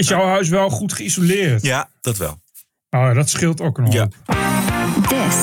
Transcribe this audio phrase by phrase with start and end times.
[0.00, 1.62] Is jouw huis wel goed geïsoleerd?
[1.62, 2.40] Ja, dat wel.
[2.90, 3.92] Oh, dat scheelt ook nog.
[3.92, 4.08] Ja.
[5.08, 5.36] This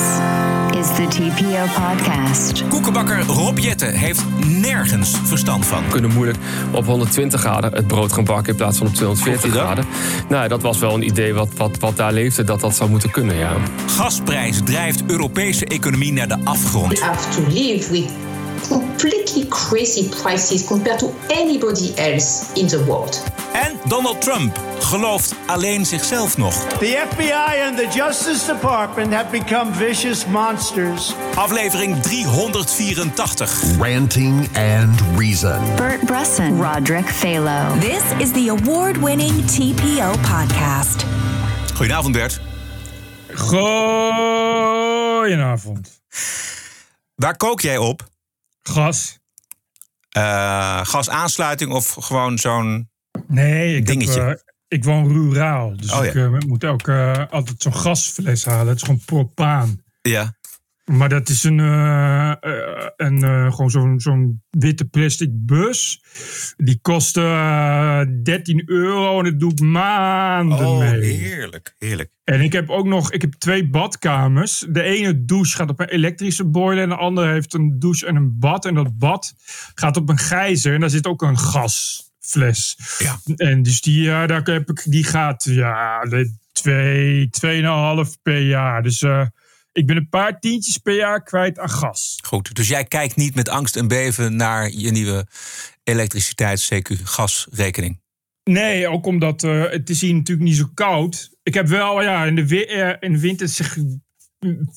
[0.80, 2.68] is the TPO podcast.
[2.68, 5.84] Koekenbakker Rob Jetten heeft nergens verstand van.
[5.84, 6.38] We kunnen moeilijk
[6.72, 9.68] op 120 graden het brood gaan bakken in plaats van op 240 Vond je dat?
[9.68, 9.86] graden.
[10.28, 13.10] Nou, dat was wel een idee wat, wat, wat daar leefde, dat dat zou moeten
[13.10, 13.52] kunnen, ja.
[13.86, 16.98] Gasprijs drijft Europese economie naar de afgrond.
[16.98, 18.10] We have to live with
[18.68, 23.22] completely crazy prices compared to anybody else in the world.
[23.52, 26.54] En Donald Trump gelooft alleen zichzelf nog.
[26.54, 31.14] The FBI and the Justice Department have become vicious monsters.
[31.34, 33.76] Aflevering 384.
[33.78, 35.60] Ranting and Reason.
[35.76, 37.78] Bert Bresson, Roderick Phalo.
[37.80, 41.04] This is the award winning TPO podcast.
[41.74, 42.40] Goedenavond Bert.
[43.34, 46.00] Goedenavond.
[47.14, 48.06] Waar kook jij op?
[48.68, 49.18] Gas?
[50.08, 52.90] Eh, gasaansluiting of gewoon zo'n...
[53.26, 54.20] Nee, ik, heb, Dingetje.
[54.20, 54.34] eh,
[54.68, 55.76] ik woon ruraal.
[55.76, 56.24] Dus Oh, ik ja.
[56.24, 56.88] eh, moet ook
[57.30, 58.66] altijd zo'n gasfles halen.
[58.66, 59.82] Het is gewoon propaan.
[60.02, 60.36] Ja.
[60.88, 66.02] Maar dat is een, eh, eh, een, eh, gewoon zo'n zo'n witte plastic bus.
[66.56, 71.00] Die kost eh, 13 euro en dat doe ik maanden Oh, mee.
[71.00, 71.74] heerlijk.
[71.78, 72.10] Heerlijk.
[72.24, 74.64] En ik heb ook nog ik heb twee badkamers.
[74.68, 76.82] De ene douche gaat op een elektrische boiler.
[76.82, 78.64] En de andere heeft een douche en een bad.
[78.64, 79.34] En dat bad
[79.74, 80.74] gaat op een gijzer.
[80.74, 82.76] En daar zit ook een gasfles.
[82.98, 83.18] Ja.
[83.36, 88.82] En dus die, daar heb ik, die gaat ja, de twee, tweeënhalf per jaar.
[88.82, 89.04] Dus
[89.78, 92.18] ik ben een paar tientjes per jaar kwijt aan gas.
[92.26, 95.26] Goed, dus jij kijkt niet met angst en beven naar je nieuwe
[95.84, 98.00] elektriciteits-CQ-gasrekening.
[98.44, 101.30] Nee, ook omdat eh, het is hier natuurlijk niet zo koud.
[101.42, 103.76] Ik heb wel, ja, in de, eh, in de winter zeg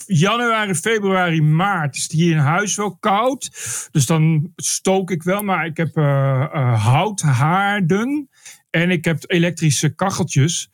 [0.06, 3.50] januari, februari, maart is het hier in huis wel koud.
[3.92, 8.30] Dus dan stook ik wel, maar ik heb eh, houthaarden
[8.70, 10.70] en ik heb elektrische kacheltjes.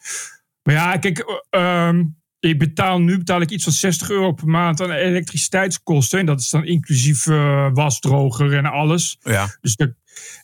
[0.64, 2.04] Maar ja, kijk, eh, ehm,
[2.50, 6.20] ik betaal nu betaal ik iets van 60 euro per maand aan elektriciteitskosten.
[6.20, 9.18] En dat is dan inclusief eh, wasdroger en alles.
[9.22, 9.58] Ja.
[9.62, 9.96] Dus de,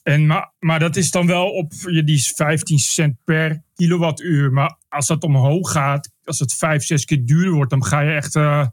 [0.04, 4.52] en, maar, maar dat is dan wel op, ja, die is 15 cent per kilowattuur.
[4.52, 8.12] Maar als dat omhoog gaat, als het vijf, zes keer duurder wordt, dan ga je
[8.12, 8.68] echt, eh,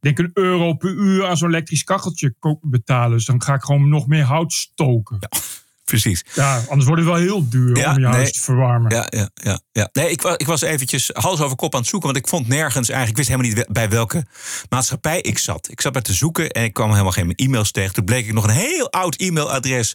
[0.00, 3.16] denk een euro per uur aan zo'n elektrisch kacheltje betalen.
[3.16, 5.16] Dus dan ga ik gewoon nog meer hout stoken.
[5.20, 5.38] Ja,
[5.84, 6.24] Precies.
[6.68, 8.14] anders wordt het wel heel duur Ja, om je nee.
[8.14, 8.94] huis te verwarmen.
[8.94, 9.88] Ja, ja, ja, ja.
[9.92, 12.88] Nee, ik, ik was eventjes hals over kop aan het zoeken, want ik vond nergens
[12.88, 14.26] eigenlijk, ik wist helemaal niet bij welke
[14.68, 15.68] maatschappij ik zat.
[15.70, 17.94] Ik zat maar te zoeken en ik kwam helemaal geen e-mails tegen.
[17.94, 19.94] Toen bleek ik nog een heel oud e-mailadres.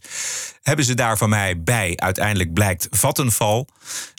[0.62, 1.94] Hebben ze daar van mij bij?
[1.96, 3.68] Uiteindelijk blijkt Vattenval.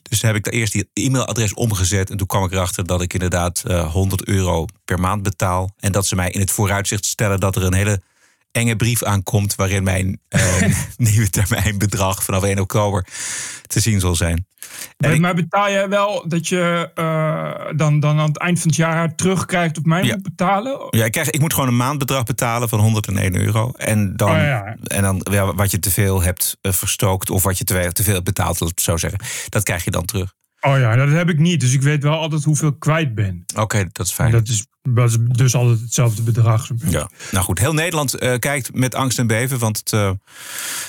[0.03, 2.11] Dus heb ik daar eerst die e-mailadres omgezet.
[2.11, 5.71] En toen kwam ik erachter dat ik inderdaad eh 100 euro per maand betaal.
[5.79, 8.03] En dat ze mij in het vooruitzicht stellen dat er een hele
[8.53, 9.55] enge brief aankomt.
[9.55, 10.63] waarin mijn eh,
[10.97, 13.07] nieuwe termijnbedrag vanaf 1 oktober
[13.67, 14.47] te zien zal zijn.
[14.99, 18.69] Maar- ik- Maar betaal jij wel dat je eh, dan, dan aan het eind van
[18.69, 20.15] het jaar terugkrijgt op mij Ja.
[20.15, 20.87] moet betalen?
[20.91, 23.71] Ja, ik, krijg, ik moet gewoon een maandbedrag betalen van 101 euro.
[23.77, 24.77] En dan, Oh, ja.
[24.85, 28.13] en dan ja, wat je te veel hebt eh, verstookt of wat je te, veel
[28.13, 29.21] hebt betaald, laat ik zo zeggen.
[29.49, 30.35] Dat krijg je dan terug.
[30.61, 31.61] Oh ja, dat heb ik niet.
[31.61, 33.45] Dus ik weet wel altijd hoeveel ik kwijt ben.
[33.57, 34.31] Oké, dat is fijn.
[34.31, 36.69] dat is, dat is dus altijd hetzelfde bedrag.
[36.85, 37.11] Ja.
[37.31, 39.59] Nou goed, heel Nederland eh, kijkt met angst en beven.
[39.59, 40.11] Want het, eh,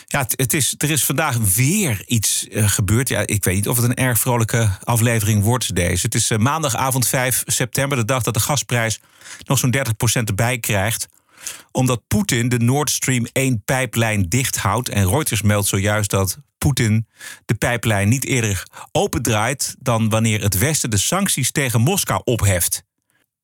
[0.05, 3.09] ja, het, het is, er is vandaag weer iets eh, gebeurd.
[3.09, 6.05] Ja, ik weet niet of het een erg vrolijke aflevering wordt deze.
[6.05, 8.99] Het is maandagavond 5 september, de dag dat de gasprijs
[9.43, 11.07] nog zo'n 30% erbij krijgt.
[11.71, 14.89] Omdat Poetin de Nord Stream 1 pijplijn dicht houdt.
[14.89, 17.07] En Reuters meldt zojuist dat Poetin
[17.45, 19.75] de pijplijn niet eerder opendraait...
[19.79, 22.83] dan wanneer het Westen de sancties tegen Moskou opheft.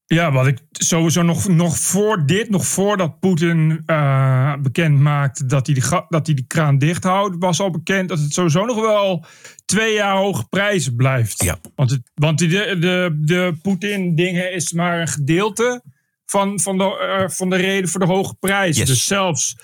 [0.05, 5.65] Ja, wat ik sowieso nog, nog voor dit, nog voordat Poetin eh, bekend maakte dat
[5.65, 8.81] hij, de dat hij de kraan dicht houdt, was al bekend dat het sowieso nog
[8.81, 9.25] wel
[9.65, 11.43] twee jaar hoge prijzen blijft.
[11.43, 11.57] Ja.
[11.75, 15.81] Want, het, want de, de, de Poetin-dingen is maar een gedeelte
[16.25, 18.81] van, van, de, eh, van de reden voor de hoge prijzen.
[18.81, 18.89] Yes.
[18.89, 19.55] Dus zelfs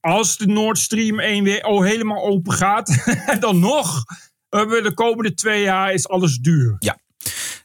[0.00, 4.04] als de Nord Stream 1 weer helemaal open gaat, dan nog
[4.48, 6.76] hebben we de komende twee jaar is alles duur.
[6.78, 6.98] Ja,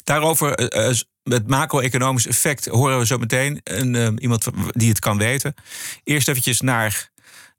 [0.03, 3.59] daarover eh, eh, het macro-economisch effect horen we zo meteen.
[3.63, 5.53] Een, eh, iemand die het kan weten.
[6.03, 7.11] Eerst eventjes naar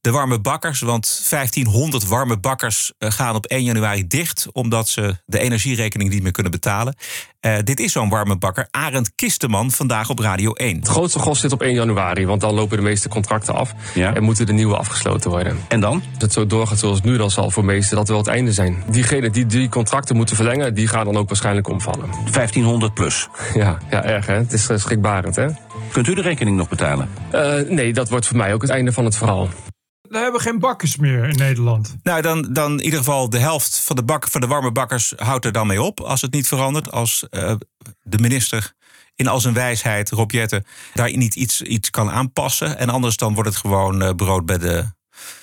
[0.05, 0.81] de warme bakkers.
[0.81, 4.47] Want 1500 warme bakkers eh, gaan op 1 januari dicht.
[4.53, 6.97] Omdat ze de energierekening niet meer kunnen betalen.
[7.41, 8.69] Eh, dit is zo'n warme bakker.
[8.71, 10.77] Arend Kisteman vandaag op Radio 1.
[10.77, 13.75] Het grootste gros zit op 1 januari, want dan lopen de meeste contracten af.
[13.95, 14.15] Ja.
[14.15, 15.59] En moeten de nieuwe afgesloten worden.
[15.69, 16.03] En dan?
[16.13, 18.53] Als het zo doorgaat zoals het nu, dan zal voor meesten dat wel het einde
[18.53, 18.83] zijn.
[18.91, 22.09] Diegenen die die contracten moeten verlengen, die gaan dan ook waarschijnlijk omvallen.
[22.33, 23.29] 1500 plus.
[23.55, 24.35] Ja, ja erg hè.
[24.35, 25.47] Het is eh, schrikbarend hè.
[25.93, 27.09] Kunt u de rekening nog betalen?
[27.69, 29.49] Nee, dat wordt voor mij ook het einde van het verhaal.
[30.15, 31.97] Dan hebben we geen bakkers meer in Nederland.
[32.03, 35.13] Nou, dan, dan in ieder geval de helft van de, bak, van de warme bakkers
[35.17, 36.01] houdt er dan mee op.
[36.01, 36.91] Als het niet verandert.
[36.93, 37.55] Als eh,
[38.03, 38.73] de minister
[39.15, 40.65] in al zijn wijsheid, Rob Jetten,
[40.95, 42.79] daar niet iets, iets kan aanpassen.
[42.79, 44.85] En anders dan wordt het gewoon eh, brood bij de...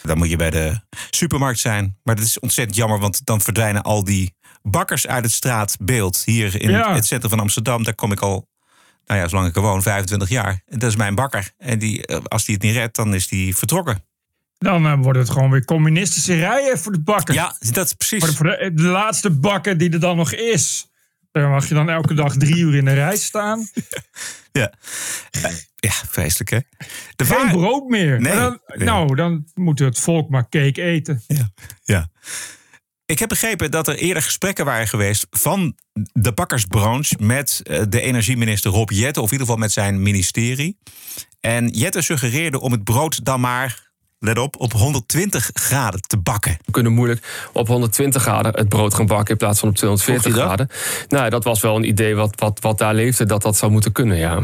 [0.04, 0.80] Dan moet je bij de
[1.10, 1.98] supermarkt zijn.
[2.04, 6.22] Maar dat is ontzettend jammer, want dan verdwijnen al die bakkers uit het straatbeeld.
[6.26, 6.94] Hier in Ja.
[6.94, 8.50] het centrum van Amsterdam, daar kom ik al...
[9.06, 10.62] Nou ja, zolang ik er woon, 25 jaar.
[10.66, 11.52] En dat is mijn bakker.
[11.58, 14.04] En die, eh, als die het niet redt, dan is die vertrokken.
[14.62, 17.34] Dan eh, wordt het gewoon weer communistische rijen voor de bakker.
[17.34, 18.20] Ja, dat is precies.
[18.20, 20.88] Voor de, voor de, de laatste bakker die er dan nog is.
[21.32, 23.68] Daar mag je dan elke dag drie uur in de rij staan.
[24.54, 24.74] Ja.
[25.32, 26.60] Eh, ja, vreselijk hè?
[27.16, 28.22] De Geen waar- brood meer.
[28.22, 28.36] Nee.
[28.36, 28.60] Dan.
[28.76, 31.24] Nou, dan moet het volk maar cake eten.
[31.28, 31.50] Ja.
[31.84, 32.10] ja.
[33.06, 35.76] Ik heb begrepen dat er eerder gesprekken waren geweest van
[36.14, 40.78] de bakkersbranche met eh, de energieminister Rob Jetten, of in ieder geval met zijn ministerie.
[41.40, 43.91] En Jetten suggereerde om het brood dan maar,
[44.22, 46.58] let op, op 120 graden te bakken.
[46.66, 50.32] We kunnen moeilijk op 120 graden het brood gaan bakken in plaats van op 240
[50.32, 50.70] Vroeg je graden.
[51.08, 53.92] Nou, dat was wel een idee wat, wat, wat daar leefde, dat dat zou moeten
[53.92, 54.42] kunnen, ja.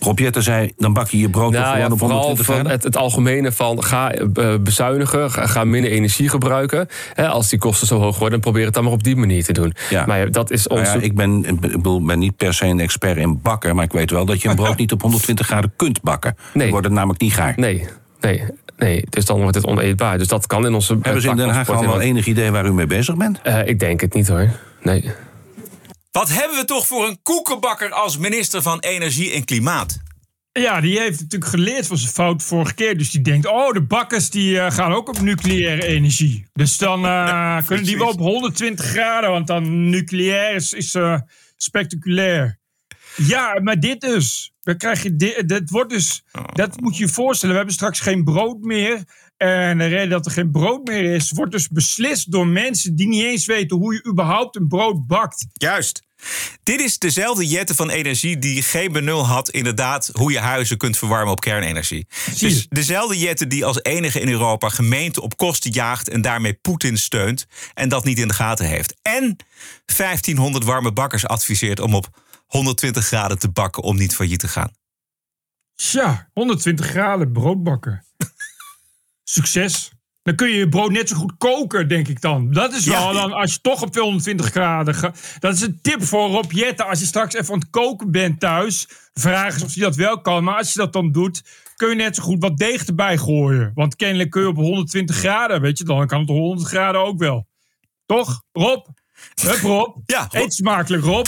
[0.00, 2.54] Rob Jetten zei, dan bak je je brood Nou gewoon ja, op vooral 120 van
[2.54, 2.72] graden?
[2.72, 6.88] het, het algemene van ga eh, bezuinigen, ga, minder energie gebruiken.
[7.14, 9.44] Hè, als die kosten zo hoog worden, dan probeer het dan maar op die manier
[9.44, 9.74] te doen.
[9.90, 10.06] Ja.
[10.06, 10.92] Maar ja, dat is Nou onze...
[10.92, 13.92] ja, ik ben, ik bedoel, ben niet per se een expert in bakken, maar ik
[13.92, 16.36] weet wel dat je een brood niet op 120 graden kunt bakken.
[16.36, 16.62] Nee.
[16.62, 17.52] Dan wordt het namelijk niet gaar.
[17.56, 17.86] Nee,
[18.20, 18.42] nee,
[18.82, 19.04] nee.
[19.08, 20.18] Dus dan wordt het oneetbaar.
[20.18, 20.98] Dus dat kan in onze...
[21.02, 23.40] Hebben ze in Den Haag allemaal enig idee waar u mee bezig bent?
[23.42, 24.50] Eh, ik denk het niet hoor.
[24.82, 25.10] Nee.
[26.10, 30.00] Wat hebben we toch voor een koekenbakker als minister van Energie en Klimaat?
[30.52, 32.98] Ja, die heeft natuurlijk geleerd van zijn fout vorige keer.
[32.98, 36.46] Dus die denkt, oh, de bakkers die eh, gaan ook op nucleaire energie.
[36.52, 41.20] Dus dan eh, kunnen die wel op 120 graden, want dan nucleair is, is eh,
[41.56, 42.58] spectaculair.
[43.16, 44.51] Ja, maar dit dus.
[44.62, 47.50] Dan krijg je dit, dit wordt dus, dat moet je je voorstellen.
[47.50, 49.04] We hebben straks geen brood meer.
[49.36, 53.08] En de reden dat er geen brood meer is, wordt dus beslist door mensen die
[53.08, 55.46] niet eens weten hoe je überhaupt een brood bakt.
[55.52, 56.02] Juist.
[56.62, 60.98] Dit is dezelfde Jette van Energie die geen benul had, inderdaad, hoe je huizen kunt
[60.98, 62.06] verwarmen op kernenergie.
[62.38, 66.96] Dus dezelfde Jette die als enige in Europa gemeenten op kosten jaagt en daarmee Poetin
[66.96, 68.94] steunt en dat niet in de gaten heeft.
[69.02, 69.36] En
[69.96, 72.21] 1500 warme bakkers adviseert om op
[72.52, 74.70] 120 graden te bakken om niet failliet te gaan.
[75.74, 78.04] Tja, 120 graden brood bakken.
[79.24, 79.90] Succes.
[80.22, 82.52] Dan kun je je brood net zo goed koken, denk ik dan.
[82.52, 82.90] Dat is Ja.
[83.04, 85.36] wel dan, als je toch op 120 graden gaat.
[85.38, 86.86] Dat is een tip voor Rob Jetten.
[86.86, 88.88] Als je straks even aan het koken bent thuis.
[89.14, 90.44] Vraag eens of hij dat wel kan.
[90.44, 91.42] Maar als je dat dan doet,
[91.76, 93.72] kun je net zo goed wat deeg erbij gooien.
[93.74, 97.00] Want kennelijk kun je op 120 graden, weet je, dan kan het op 100 graden
[97.00, 97.46] ook wel.
[98.06, 98.86] Toch, Rob?
[99.42, 99.96] Hup, Rob.
[100.06, 100.34] Ja, Rob.
[100.42, 101.26] Eet smakelijk, Rob.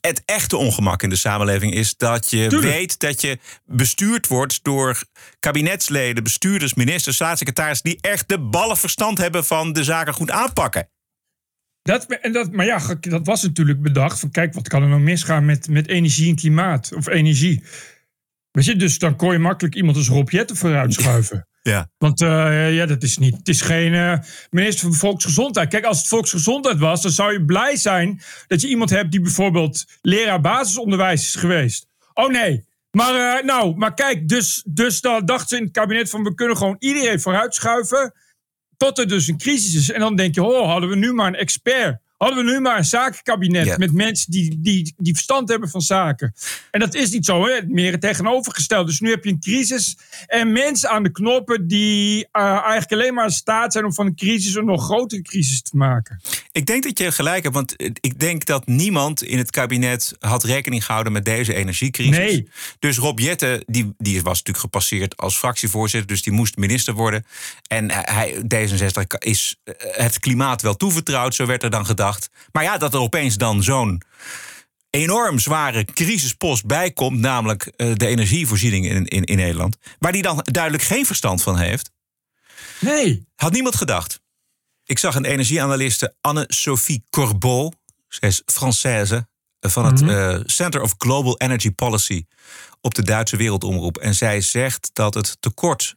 [0.00, 2.72] Het echte ongemak in de samenleving is dat je Tuurlijk.
[2.72, 5.02] weet dat je bestuurd wordt door
[5.40, 10.88] kabinetsleden, bestuurders, ministers, staatssecretarissen die echt de ballen verstand hebben van de zaken goed aanpakken.
[11.82, 14.20] Dat, en dat, maar ja, dat was natuurlijk bedacht.
[14.20, 16.92] Van kijk, wat kan er nou misgaan met, met energie en klimaat?
[16.94, 17.62] Of energie.
[18.50, 21.44] Weet je, dus dan kon je makkelijk iemand als Rob Jetten vooruit schuiven.
[21.62, 21.90] Ja.
[21.98, 23.36] Want eh, ja, dat is niet.
[23.36, 24.18] Het is geen eh,
[24.50, 25.68] minister van Volksgezondheid.
[25.68, 29.20] Kijk, als het Volksgezondheid was, dan zou je blij zijn dat je iemand hebt die
[29.20, 31.86] bijvoorbeeld leraar basisonderwijs is geweest.
[32.14, 32.64] Oh nee.
[32.90, 36.34] Maar eh, nou, maar kijk, dus, dus dan dachten ze in het kabinet van we
[36.34, 38.14] kunnen gewoon iedereen vooruit schuiven.
[38.76, 39.90] Tot er dus een crisis is.
[39.90, 42.00] En dan denk je, oh, hadden we nu maar een expert.
[42.20, 43.76] Hadden we nu maar een zakenkabinet Ja.
[43.76, 46.34] met mensen die, die, die verstand hebben van zaken.
[46.70, 47.60] En dat is niet zo, hè?
[47.66, 48.90] meer het tegenovergestelde.
[48.90, 53.14] Dus nu heb je een crisis en mensen aan de knoppen die eh, eigenlijk alleen
[53.14, 56.20] maar in staat zijn om van een crisis een nog grotere crisis te maken.
[56.52, 60.44] Ik denk dat je gelijk hebt, want ik denk dat niemand in het kabinet had
[60.44, 62.16] rekening gehouden met deze energiecrisis.
[62.16, 62.48] Nee.
[62.78, 67.24] Dus Rob Jetten, die, die was natuurlijk gepasseerd als fractievoorzitter, dus die moest minister worden.
[67.66, 72.08] En hij, D66 is het klimaat wel toevertrouwd, zo werd er dan gedacht.
[72.52, 74.02] Maar ja, dat er opeens dan zo'n
[74.90, 80.22] enorm zware crisispost bij komt, namelijk eh, de energievoorziening in, in, in Nederland, waar die
[80.22, 81.90] dan duidelijk geen verstand van heeft.
[82.80, 83.26] Nee.
[83.34, 84.20] Had niemand gedacht.
[84.84, 87.72] Ik zag een energieanaliste Anne-Sophie Corbeau.
[88.08, 89.28] Zij is Française
[89.60, 92.24] van het eh, Center of Global Energy Policy
[92.80, 93.98] op de Duitse Wereldomroep.
[93.98, 95.94] En zij zegt dat het tekort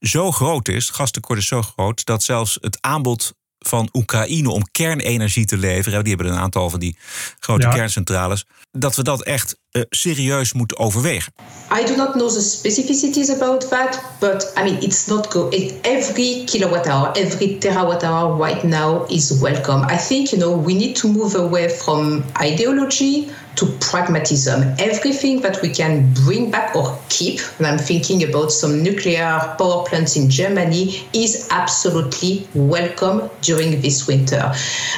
[0.00, 3.34] zo groot is, gastekort is zo groot, dat zelfs het aanbod
[3.66, 6.96] van Oekraïne om kernenergie te leveren, die hebben een aantal van die
[7.38, 7.72] grote Ja.
[7.74, 11.32] kerncentrales, dat we dat echt eh, serieus moet overwegen?
[11.70, 15.48] I do not know the specificities about that, but I mean, it's not go.
[15.48, 19.84] It, every kilowatt hour, every terawatt hour right now is welcome.
[19.88, 24.74] I think you know we need to move away from ideology to pragmatism.
[24.78, 29.84] Everything that we can bring back or keep, and I'm thinking about some nuclear power
[29.84, 34.52] plants in Germany, is absolutely welcome during this winter.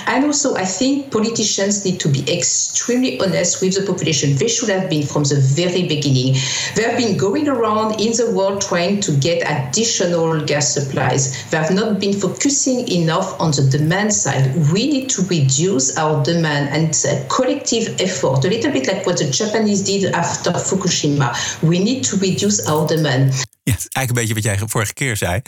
[0.07, 4.37] And also, I think politicians need to be extremely honest with the population.
[4.37, 6.37] They should have been from the very beginning.
[6.75, 11.51] They have been going around in the world trying to get additional gas supplies.
[11.51, 14.55] They have not been focusing enough on the demand side.
[14.73, 19.05] We need to reduce our demand, and it's a collective effort a little bit like
[19.07, 21.35] what the Japanese did after Fukushima.
[21.61, 23.45] We need to reduce our demand.
[23.63, 25.41] Ja, eigenlijk een beetje wat jij vorige keer zei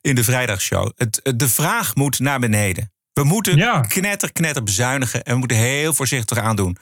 [0.00, 0.90] in de vrijdagshow.
[0.96, 2.92] Het, de vraag moet naar beneden.
[3.18, 3.80] We moeten Ja.
[3.80, 5.24] knetter, knetter bezuinigen.
[5.24, 6.76] En we moeten heel voorzichtig aandoen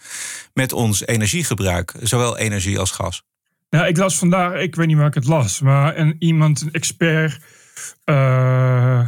[0.55, 1.95] met ons energiegebruik.
[2.03, 3.23] Zowel energie als gas.
[3.69, 6.73] Ja, ik las vandaag, ik weet niet waar ik het las, maar een, iemand, een
[6.73, 7.39] expert,
[8.05, 9.01] eh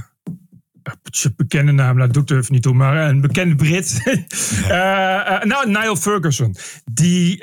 [0.82, 4.00] een bekende naam, dat doet er even niet toe, maar een bekende Brit.
[4.68, 6.56] Eh, eh, nou, Niall Ferguson.
[6.92, 7.36] Die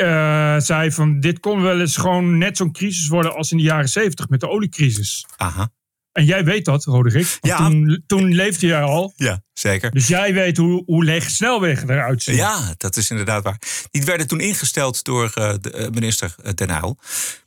[0.61, 3.89] zei van, dit kon wel eens gewoon net zo'n crisis worden als in de jaren
[3.89, 5.25] zeventig met de oliecrisis.
[5.37, 5.69] Aha.
[6.15, 7.37] En jij weet dat, Roderick.
[7.41, 7.57] Ja.
[7.57, 9.13] Toen, toen leefde jij al.
[9.15, 9.91] Ja, zeker.
[9.91, 12.35] Dus jij weet hoe, hoe lege snelwegen eruit zien.
[12.35, 13.59] Ja, dat is inderdaad waar.
[13.91, 16.97] Die werden toen ingesteld door eh, de, eh, minister eh, Den Uyl.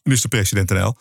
[0.03, 0.97] Minister-president Den Uyl.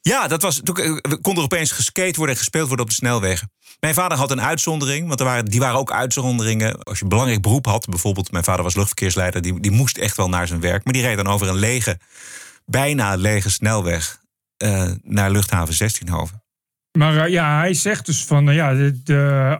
[0.00, 3.52] Ja, dat was, toen kon er opeens geskate worden en gespeeld worden op de snelwegen.
[3.80, 6.82] Mijn vader had een uitzondering, want er waren, die waren ook uitzonderingen.
[6.82, 9.42] Als je een belangrijk beroep had, bijvoorbeeld mijn vader was luchtverkeersleider...
[9.42, 10.84] die, die moest echt wel naar zijn werk.
[10.84, 11.98] Maar die reed dan over een lege,
[12.66, 14.20] bijna lege snelweg...
[15.02, 16.48] naar luchthaven 16hoven.
[16.98, 19.58] Maar eh, ja, hij zegt dus van, nou ja, de, de,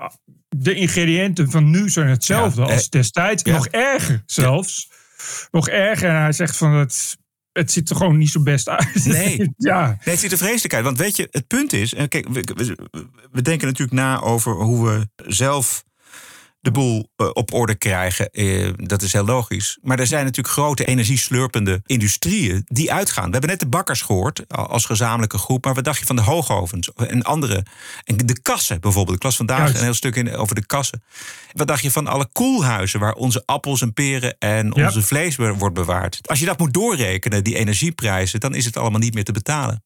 [0.48, 3.42] de ingrediënten van nu zijn hetzelfde Ja, als eh, destijds.
[3.42, 3.52] ja.
[3.52, 4.90] Nog erger zelfs.
[5.50, 6.08] Nog erger.
[6.08, 7.16] En hij zegt van, het,
[7.52, 9.04] het ziet er gewoon niet zo best uit.
[9.04, 9.52] Nee.
[9.56, 9.86] ja.
[9.86, 10.84] Nee, het ziet er vreselijk uit.
[10.84, 11.94] Want weet je, het punt is...
[12.08, 12.76] Kijk, we, we,
[13.30, 15.84] we denken natuurlijk na over hoe we zelf
[16.60, 18.30] de boel eh, op orde krijgen.
[18.30, 19.78] Eh, dat is heel logisch.
[19.82, 23.24] Maar er zijn natuurlijk grote energieslurpende industrieën die uitgaan.
[23.24, 25.64] We hebben net de bakkers gehoord als gezamenlijke groep.
[25.64, 27.64] Maar wat dacht je van de hoogovens en andere?
[28.04, 29.16] En de kassen bijvoorbeeld.
[29.16, 29.74] Ik las vandaag Juist.
[29.74, 31.02] een heel stuk in, over de kassen.
[31.52, 34.86] Wat dacht je van alle koelhuizen waar onze appels en peren en Ja.
[34.86, 36.28] onze vlees wordt bewaard?
[36.28, 39.82] Als je dat moet doorrekenen, die energieprijzen, dan is het allemaal niet meer te betalen.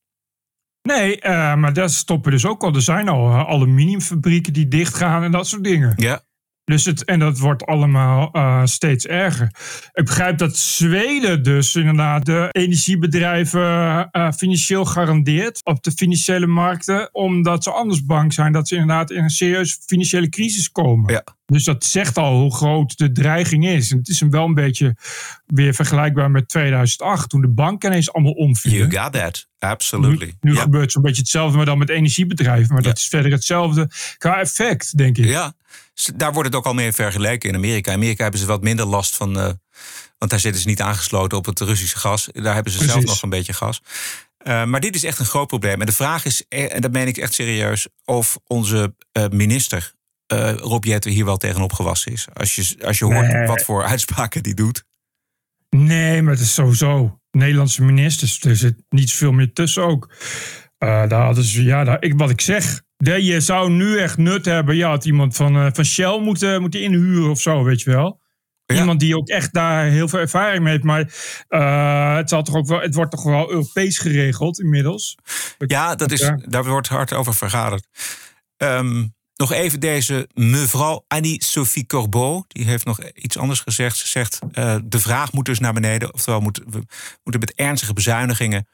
[0.82, 2.74] Nee, eh, maar daar stoppen dus ook al.
[2.74, 5.92] Er zijn al eh, aluminiumfabrieken die dichtgaan en dat soort dingen.
[5.96, 6.22] Ja.
[6.64, 9.50] Dus het, en dat wordt allemaal eh, steeds erger.
[9.92, 17.14] Ik begrijp dat Zweden dus inderdaad de energiebedrijven eh, financieel garandeert op de financiële markten,
[17.14, 21.12] omdat ze anders bang zijn dat ze inderdaad in een serieuze financiële crisis komen.
[21.12, 21.24] Ja.
[21.46, 23.90] Dus dat zegt al hoe groot de dreiging is.
[23.90, 24.96] En het is een wel een beetje
[25.46, 28.88] weer vergelijkbaar met 2008, toen de banken ineens allemaal omvielen.
[28.88, 29.48] You got that.
[29.58, 30.34] Absolutely.
[30.40, 32.74] Nu, nu gebeurt zo'n beetje hetzelfde, maar dan met energiebedrijven.
[32.74, 35.24] Maar dat is verder hetzelfde qua effect, denk ik.
[35.24, 35.54] Ja,
[36.14, 37.90] daar wordt het ook al mee vergeleken in Amerika.
[37.90, 39.38] In Amerika hebben ze wat minder last van.
[39.38, 39.50] eh,
[40.18, 42.28] want daar zitten ze niet aangesloten op het Russische gas.
[42.32, 43.82] Daar hebben ze zelf nog een beetje gas.
[44.36, 45.80] Eh, maar dit is echt een groot probleem.
[45.80, 48.94] En de vraag is, eh, en dat meen ik echt serieus, of onze
[49.30, 49.92] minister
[50.56, 52.26] Rob Jetten hier wel tegenop gewassen is.
[52.32, 53.46] Als je, als je hoort Nee.
[53.46, 54.84] wat voor uitspraken die doet.
[55.70, 57.18] Nee, maar het is sowieso.
[57.30, 60.14] Nederlandse ministers, er zit niet veel meer tussen ook.
[60.78, 62.82] Daar hadden ze, ja, daar, ik, wat ik zeg.
[62.96, 64.76] De- je zou nu echt nut hebben.
[64.76, 68.22] Je had iemand van, eh, van Shell moeten, moeten inhuren of zo, weet je wel.
[68.66, 68.76] Ja.
[68.76, 70.84] Iemand die ook echt daar heel veel ervaring mee heeft.
[70.84, 71.14] Maar
[71.48, 75.16] eh, het, zal toch ook wel, het wordt toch wel Europees geregeld inmiddels.
[75.58, 77.86] Ja, dat is, daar wordt hard over vergaderd.
[78.56, 82.44] Ehm, nog even deze mevrouw Annie-Sophie Corbeau.
[82.48, 83.96] Die heeft nog iets anders gezegd.
[83.96, 86.14] Ze zegt, eh, de vraag moet dus naar beneden.
[86.14, 86.82] Oftewel, moet, we
[87.22, 88.68] moeten met ernstige bezuinigingen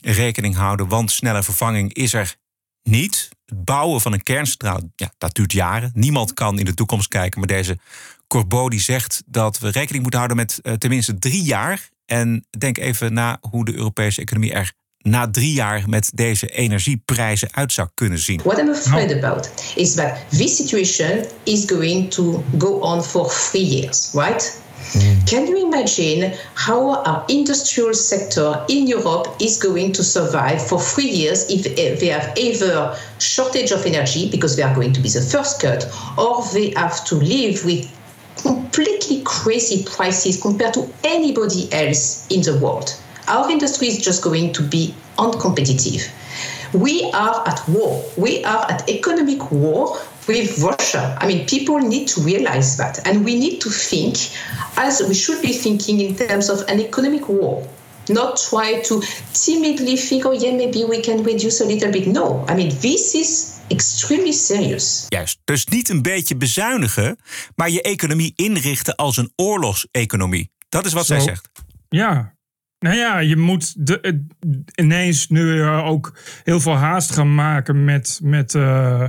[0.00, 0.88] rekening houden.
[0.88, 2.36] Want snelle vervanging is er
[2.82, 3.28] niet.
[3.52, 5.90] Het bouwen van een kerncentrale, ja, dat duurt jaren.
[5.94, 7.38] Niemand kan in de toekomst kijken.
[7.38, 7.78] Maar deze
[8.26, 11.88] Corbeau die zegt dat we rekening moeten houden met eh, tenminste drie jaar.
[12.06, 17.48] En denk even na hoe de Europese economie er na drie jaar met deze energieprijzen
[17.52, 18.40] uit zou kunnen zien.
[18.44, 23.64] What I'm afraid about is that this situation is going to go on for three
[23.64, 24.60] years, right?
[24.92, 25.28] Mm.
[25.28, 31.08] Can you imagine how our industrial sector in Europe is going to survive for three
[31.08, 35.22] years if they have either shortage of energy because they are going to be the
[35.22, 35.86] first cut,
[36.18, 37.90] or they have to live with
[38.36, 42.94] completely crazy prices compared to anybody else in the world.
[43.28, 46.10] Our industry is just going to be uncompetitive.
[46.74, 48.02] We are at war.
[48.16, 51.16] We are at economic war with Russia.
[51.20, 53.06] I mean, people need to realize that.
[53.06, 54.16] And we need to think
[54.76, 57.66] as we should be thinking in terms of an economic war.
[58.08, 59.02] Not try to
[59.32, 62.06] timidly think, oh, yeah, maybe we can reduce a little bit.
[62.06, 65.06] No, I mean, this is extremely serious.
[65.08, 65.38] Juist.
[65.44, 67.16] Dus niet een beetje bezuinigen,
[67.54, 70.50] maar je economie inrichten als een oorlogseconomie.
[70.68, 71.48] Dat is wat zij zegt.
[71.88, 72.34] Ja.
[72.78, 74.12] Nou ja, je moet de, eh,
[74.74, 76.12] ineens nu eh, ook
[76.44, 79.04] heel veel haast gaan maken met, met eh,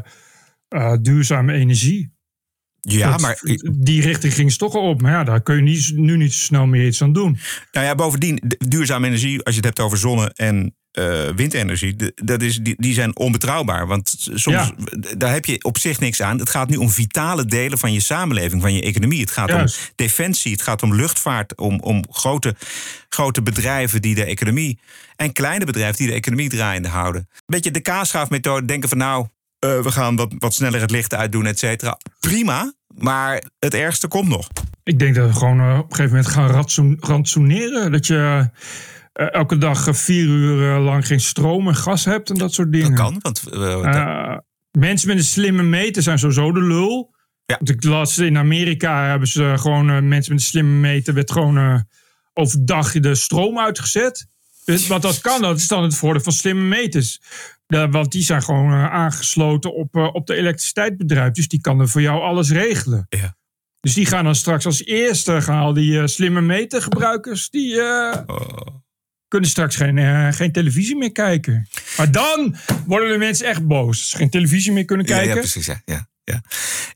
[0.73, 2.11] eh, duurzame energie.
[2.81, 3.39] Ja, Dat- maar
[3.71, 5.01] Die richting ging ze toch al op.
[5.01, 7.37] Maar ja, daar kun je niet, nu niet zo snel meer iets aan doen.
[7.71, 12.11] Nou ja, bovendien, duurzame energie, als je het hebt over zonne- en eh, windenergie, de-
[12.15, 13.87] dat is, die, die zijn onbetrouwbaar.
[13.87, 14.71] Want soms, Ja.
[15.17, 16.39] daar heb je op zich niks aan.
[16.39, 19.19] Het gaat nu om vitale delen van je samenleving, van je economie.
[19.19, 19.77] Het gaat Juist.
[19.77, 22.55] om defensie, het gaat om luchtvaart, om, om grote,
[23.09, 24.79] grote bedrijven die de economie,
[25.15, 27.29] en kleine bedrijven die de economie draaiende houden.
[27.45, 29.27] Beetje de kaasschaafmethode, denken van nou,
[29.63, 31.97] eh, we gaan wat, wat sneller het licht uitdoen, et cetera.
[32.19, 34.47] Prima, maar het ergste komt nog.
[34.83, 37.91] Ik denk dat we gewoon eh, op een gegeven moment gaan rantsoeneren.
[37.91, 38.49] Dat je
[39.13, 42.95] eh, elke dag vier uur lang geen stroom en gas hebt en dat soort dingen.
[42.95, 43.43] Dat kan, want
[44.71, 47.15] mensen met een slimme meter zijn sowieso de lul.
[47.45, 47.55] Ja.
[47.55, 51.85] Want ik las in Amerika hebben ze gewoon mensen met een slimme meter werd gewoon
[52.33, 54.27] overdag de stroom uitgezet.
[54.65, 57.21] Dus wat dat kan, dat is dan het voordeel van slimme meters.
[57.67, 61.31] Want die zijn gewoon eh, aangesloten op, eh, op de elektriciteitsbedrijf.
[61.31, 63.05] Dus die kan er voor jou alles regelen.
[63.09, 63.35] Ja.
[63.79, 67.49] Dus die gaan dan straks als eerste gaan al die eh, slimme metergebruikers.
[67.49, 68.67] Die Oh.
[69.27, 71.67] kunnen straks geen, geen televisie meer kijken.
[71.97, 72.55] Maar dan
[72.85, 73.87] worden de mensen echt boos.
[73.97, 75.33] Als ze geen televisie meer kunnen Ja, kijken.
[75.33, 75.65] Ja, precies.
[75.65, 76.41] Ja, ja, ja.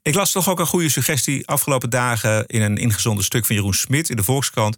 [0.02, 3.74] Ik las toch ook een goede suggestie afgelopen dagen in een ingezonden stuk van Jeroen
[3.74, 4.78] Smit in de Volkskrant.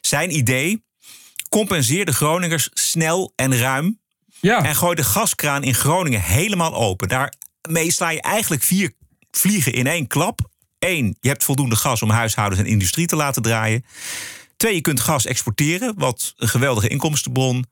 [0.00, 0.84] Zijn idee:
[1.48, 4.00] compenseer de Groningers snel en ruim.
[4.40, 4.64] Ja.
[4.64, 7.08] En gooi de gaskraan in Groningen helemaal open.
[7.08, 8.92] Daarmee sla je eigenlijk vier
[9.30, 10.40] vliegen in één klap.
[10.78, 13.84] Eén, je hebt voldoende gas om huishoudens en industrie te laten draaien.
[14.56, 17.66] Twee, je kunt gas exporteren, wat een geweldige inkomstenbron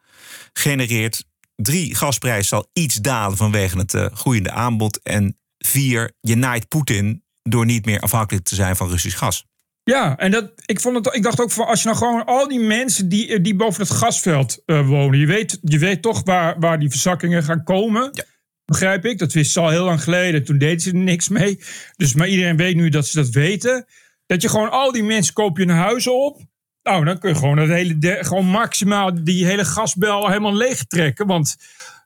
[0.52, 1.24] genereert.
[1.56, 5.02] Drie, gasprijs zal iets dalen vanwege het eh, groeiende aanbod.
[5.02, 9.44] En vier, je naait Poetin door niet meer afhankelijk te zijn van Russisch gas.
[9.90, 12.48] Ja, en dat, ik, vond het, ik dacht ook van als je nou gewoon al
[12.48, 15.18] die mensen die, eh, die boven het gasveld eh, wonen.
[15.18, 18.08] Je weet, je weet toch waar, waar die verzakkingen gaan komen.
[18.12, 18.24] Ja.
[18.64, 19.18] Begrijp ik?
[19.18, 20.44] Dat wist ze al heel lang geleden.
[20.44, 21.60] Toen deden ze er niks mee.
[21.96, 23.86] Dus maar iedereen weet nu dat ze dat weten.
[24.26, 26.40] Dat je gewoon al die mensen koop je een huis op.
[26.82, 30.84] Nou, dan kun je gewoon, dat hele, de- gewoon maximaal die hele gasbel helemaal leeg
[30.84, 31.26] trekken.
[31.26, 31.56] Want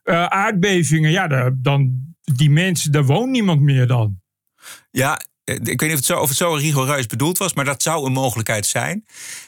[0.03, 4.19] eh, aardbevingen, ja, dan, die mensen, daar woont niemand meer dan.
[4.91, 5.21] Ja,
[5.53, 8.05] ik weet niet of het, zo, of het zo rigoureus bedoeld was, maar dat zou
[8.05, 9.05] een mogelijkheid zijn.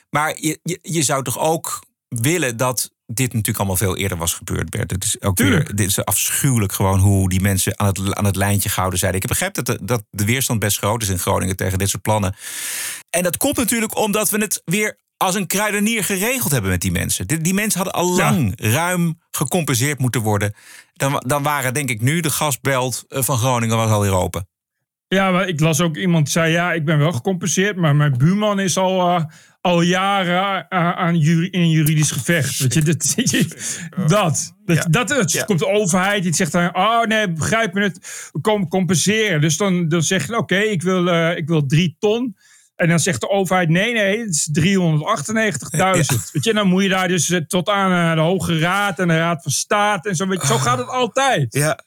[0.09, 4.33] Maar je, je, je zou toch ook willen dat dit natuurlijk allemaal veel eerder was
[4.33, 4.91] gebeurd, Bert.
[4.91, 8.35] Het is ook weer, dit is afschuwelijk gewoon hoe die mensen aan het, aan het
[8.35, 9.13] lijntje gehouden zijn.
[9.13, 11.89] Ik heb begrepen dat de, dat de weerstand best groot is in Groningen tegen dit
[11.89, 12.35] soort plannen.
[13.09, 16.91] En dat komt natuurlijk omdat we het weer als een kruidenier geregeld hebben met die
[16.91, 17.27] mensen.
[17.27, 18.31] Die, die mensen hadden al Ja.
[18.31, 20.53] lang ruim gecompenseerd moeten worden.
[20.93, 24.47] Dan, dan waren denk ik nu de gasbelt eh, van Groningen was alweer open.
[25.13, 28.17] Ja, maar ik las ook iemand die zei: Ja, ik ben wel gecompenseerd, maar mijn
[28.17, 29.23] buurman is al, eh,
[29.61, 32.59] al jaren eh, aan juri- in een juridisch gevecht.
[32.59, 33.15] Weet je, dat.
[34.07, 34.83] dat, dat, Ja.
[34.89, 35.43] dat, dat Ja.
[35.43, 39.41] komt de overheid die zegt dan: Oh nee, begrijp me het, we komen compenseren.
[39.41, 42.35] Dus dan, dan zeg je: Oké, ik, wil, eh, ik wil drie ton.
[42.75, 46.31] En dan zegt de overheid: Nee, nee, het is 398.000.
[46.31, 49.43] Weet je, dan moet je daar dus tot aan de Hoge Raad en de Raad
[49.43, 50.27] van State en zo.
[50.27, 51.53] Weet je, zo gaat het altijd.
[51.53, 51.79] Ja,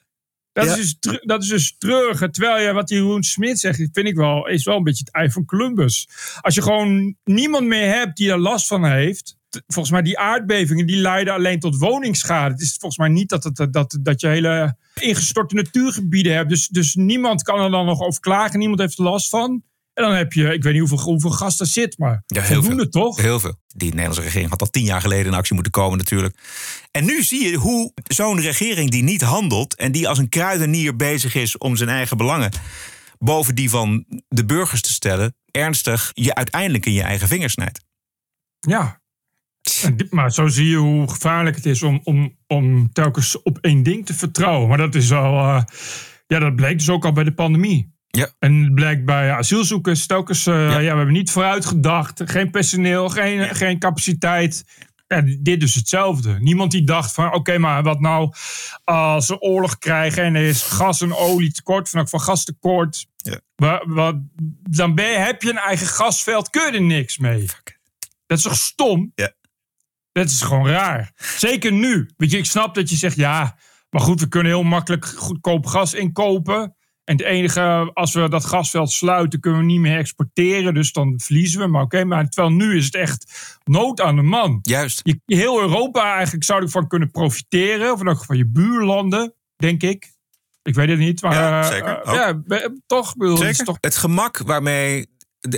[0.57, 0.71] Dat, Ja.
[0.75, 2.29] is dus, tr- dat is dus treurig.
[2.29, 5.13] Terwijl je, wat die Jeroen Smit zegt, vind ik wel, is wel een beetje het
[5.13, 6.07] ei van Columbus.
[6.41, 9.35] Als je gewoon niemand meer hebt die er last van heeft.
[9.67, 12.53] Volgens mij die aardbevingen die leiden alleen tot woningsschade.
[12.53, 16.49] Het is volgens mij niet dat, het, dat, dat je hele ingestorte natuurgebieden hebt.
[16.49, 18.59] Dus, dus niemand kan er dan nog over klagen.
[18.59, 19.63] Niemand heeft er last van.
[19.97, 22.55] En dan heb je, ik weet niet hoeveel, hoeveel gas er zit, maar Ja, heel
[22.61, 23.21] voldoende toch?
[23.21, 23.55] Heel veel.
[23.67, 26.37] Die Nederlandse regering had al tien jaar geleden in actie moeten komen natuurlijk.
[26.91, 29.75] En nu zie je hoe zo'n regering die niet handelt...
[29.75, 32.51] en die als een kruidenier bezig is om zijn eigen belangen...
[33.19, 35.35] boven die van de burgers te stellen...
[35.51, 37.83] ernstig je uiteindelijk in je eigen vingers snijdt.
[38.59, 39.01] Ja.
[39.83, 43.57] En dit- maar zo zie je hoe gevaarlijk het is om, om, om telkens op
[43.61, 44.67] één ding te vertrouwen.
[44.69, 45.33] Maar dat is al.
[45.33, 45.63] eh,
[46.27, 47.95] ja, dat bleek dus ook al bij de pandemie.
[48.17, 48.29] Ja.
[48.39, 50.47] En blijkt bij asielzoekers telkens.
[50.47, 50.77] eh, ja.
[50.77, 52.21] we hebben niet vooruit gedacht.
[52.25, 54.63] Geen personeel, geen, geen capaciteit.
[55.07, 56.37] Ja, dit dus hetzelfde.
[56.39, 58.33] Niemand die dacht van, oké, maar wat nou
[58.83, 63.05] als we oorlog krijgen en er is gas en olie tekort, van, van gastekort.
[63.15, 63.39] Ja.
[63.55, 64.15] Wa- wat,
[64.69, 67.45] dan ben je, heb je een eigen gasveld, kun je er niks mee.
[68.25, 69.11] Dat is toch stom?
[69.15, 69.31] Ja.
[70.11, 71.11] Dat is gewoon raar.
[71.15, 72.09] Zeker nu.
[72.17, 73.57] Weet je, ik snap dat je zegt, ja,
[73.89, 76.75] Maar goed, we kunnen heel makkelijk goedkoop gas inkopen.
[77.07, 80.73] En het enige, als we dat gasveld sluiten, kunnen we niet meer exporteren.
[80.73, 81.67] Dus dan verliezen we.
[81.67, 83.31] Maar oké, maar terwijl nu is het echt
[83.63, 84.59] nood aan de man.
[84.61, 84.99] Juist.
[85.03, 87.91] Je, heel Europa eigenlijk zou ervan kunnen profiteren.
[87.93, 90.11] Of in elk geval je buurlanden, denk ik.
[90.63, 91.21] Ik weet het niet.
[91.21, 92.01] Maar, Ja, eh, zeker.
[92.01, 92.43] eh, Ook.
[92.49, 93.15] ja, toch?
[93.15, 93.65] Bedoel, het Zeker.
[93.65, 95.07] toch Het gemak waarmee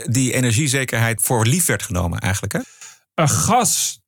[0.10, 2.54] die energiezekerheid voor lief werd genomen eigenlijk.
[2.54, 2.60] Hè?
[3.14, 4.02] eh, gas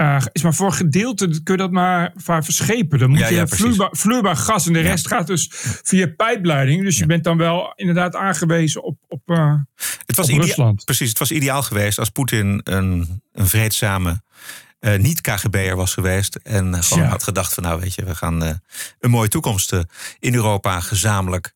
[0.00, 2.98] eh, is maar voor een gedeelte kun je dat maar verschepen.
[2.98, 5.48] Dan moet Ja, je ja, vloeibaar, vloeibaar gas en de rest gaat dus
[5.82, 6.82] via pijpleiding.
[6.82, 9.54] Dus je bent dan wel inderdaad aangewezen op, op eh,
[10.06, 10.84] Het was Op Rusland.
[10.84, 14.22] Precies, het was ideaal geweest als Poetin een, een vreedzame
[14.78, 16.36] eh, niet-KGB'er was geweest.
[16.36, 18.60] En gewoon had gedacht van nou weet je, we gaan
[18.98, 19.74] een mooie toekomst
[20.18, 21.54] in Europa gezamenlijk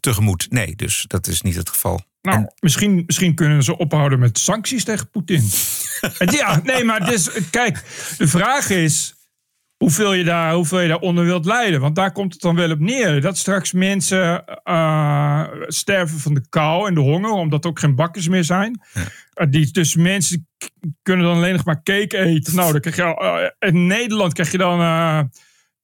[0.00, 0.46] tegemoet.
[0.50, 2.00] Nee, dus dat is niet het geval.
[2.26, 5.42] Nou, misschien, misschien kunnen ze ophouden met sancties tegen Poetin.
[6.18, 7.82] Ja, nee, maar dus, kijk,
[8.18, 9.14] de vraag is
[9.76, 11.80] hoeveel je, daar, hoeveel je daaronder wilt lijden.
[11.80, 13.20] Want daar komt het dan wel op neer.
[13.20, 17.94] Dat straks mensen eh, sterven van de kou en de honger, omdat er ook geen
[17.94, 18.80] bakkers meer zijn.
[19.32, 20.48] Eh, die, dus mensen
[21.02, 22.54] kunnen dan alleen nog maar cake eten.
[22.56, 24.80] Nou, dan krijg je, al- eh, in Nederland krijg je dan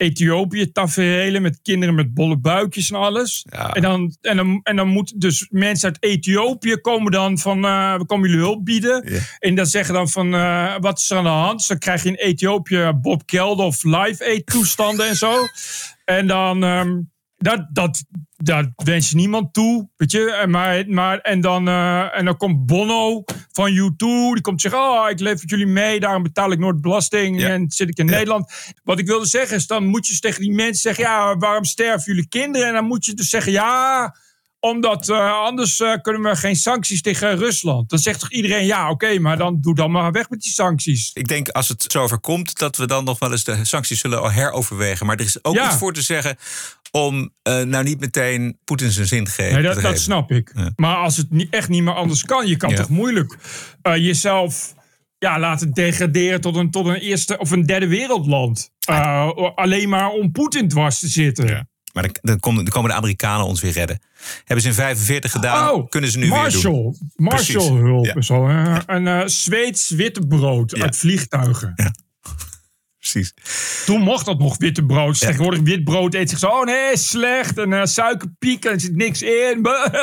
[0.03, 3.47] Ethiopië taferelen met kinderen met bolle buikjes en alles.
[3.51, 3.73] Ja.
[3.73, 7.97] En, dan, en, dan, en dan moeten dus mensen uit Ethiopië komen dan van, eh,
[7.97, 9.23] we komen jullie hulp bieden.
[9.39, 11.59] En dan zeggen dan van, eh, wat is er aan de hand?
[11.59, 15.35] Dus dan krijg je in Ethiopië Bob Geldof live eet toestanden en zo.
[16.05, 16.99] En dan, ehm,
[17.43, 18.05] dat, dat,
[18.37, 20.33] dat wens je niemand toe, weet je.
[20.33, 23.97] En, maar, maar, en, dan, eh, en dan komt Bono van U2,
[24.33, 27.49] die komt zeggen, oh, ik met jullie mee, daarom betaal ik nooit belasting Ja.
[27.49, 28.53] en zit ik in Nederland.
[28.85, 31.65] Wat ik wilde zeggen is, dan moet je dus tegen die mensen zeggen, ja, waarom
[31.65, 32.69] sterven jullie kinderen?
[32.69, 34.15] En dan moet je dus zeggen, ja,
[34.65, 37.91] omdat eh, anders eh, kunnen we geen sancties tegen Rusland.
[37.91, 41.11] Dan zegt toch iedereen, ja, oké, maar dan doe dan maar weg met die sancties.
[41.15, 44.33] Ik denk als het zover komt dat we dan nog wel eens de sancties zullen
[44.33, 45.07] heroverwegen.
[45.07, 45.67] Maar er is ook Ja.
[45.67, 46.37] iets voor te zeggen
[46.91, 49.53] om eh, nou niet meteen Poetin zijn zin te geven.
[49.53, 50.53] Nee, dat, dat snap ik.
[50.55, 50.73] Ja.
[50.77, 52.77] Maar als het niet, echt niet meer anders kan, je kan Ja.
[52.77, 53.37] toch moeilijk
[53.83, 54.75] jezelf
[55.19, 58.71] ja, laten degraderen tot een, tot een eerste of een derde wereldland.
[59.55, 61.69] Alleen maar om Poetin dwars te zitten.
[61.93, 64.03] Maar dan, dan, komen, dan komen de Amerikanen ons weer redden.
[64.39, 66.41] Hebben ze in 45 gedaan, Oh, kunnen ze nu weer doen.
[66.43, 66.95] Marshall.
[67.17, 68.15] Marshall hulp Ja.
[68.15, 70.83] eh, een eh, Zweeds wittebrood Ja.
[70.83, 71.75] uit vliegtuigen.
[72.99, 73.35] Precies.
[73.85, 75.19] Toen mocht dat nog wittebrood.
[75.21, 76.47] Tegenwoordig wit brood eet zich zo.
[76.49, 77.59] Oh nee, slecht.
[77.59, 78.65] En eh, suikerpiek.
[78.65, 79.63] En er zit niks in.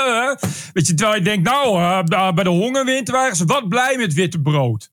[0.74, 4.14] Weet je, terwijl je denkt, nou, eh, bij de hongerwinter waren ze wat blij met
[4.14, 4.92] wittebrood.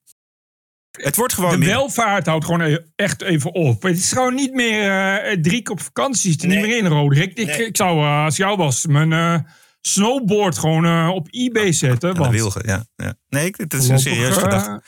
[0.96, 3.82] Het wordt gewoon De meer- welvaart houdt gewoon e- echt even op.
[3.82, 4.90] Het is gewoon niet meer
[5.22, 6.30] eh, drie keer op vakantie.
[6.32, 7.38] Het is er niet meer in, Roderick.
[7.38, 9.36] Ik, ik zou, eh, als jou was, mijn eh,
[9.80, 12.08] snowboard gewoon eh, op eBay zetten.
[12.12, 13.14] Ja, want wilgen, ja, ja.
[13.28, 14.82] Nee, ik- dit is een eh, gedachte.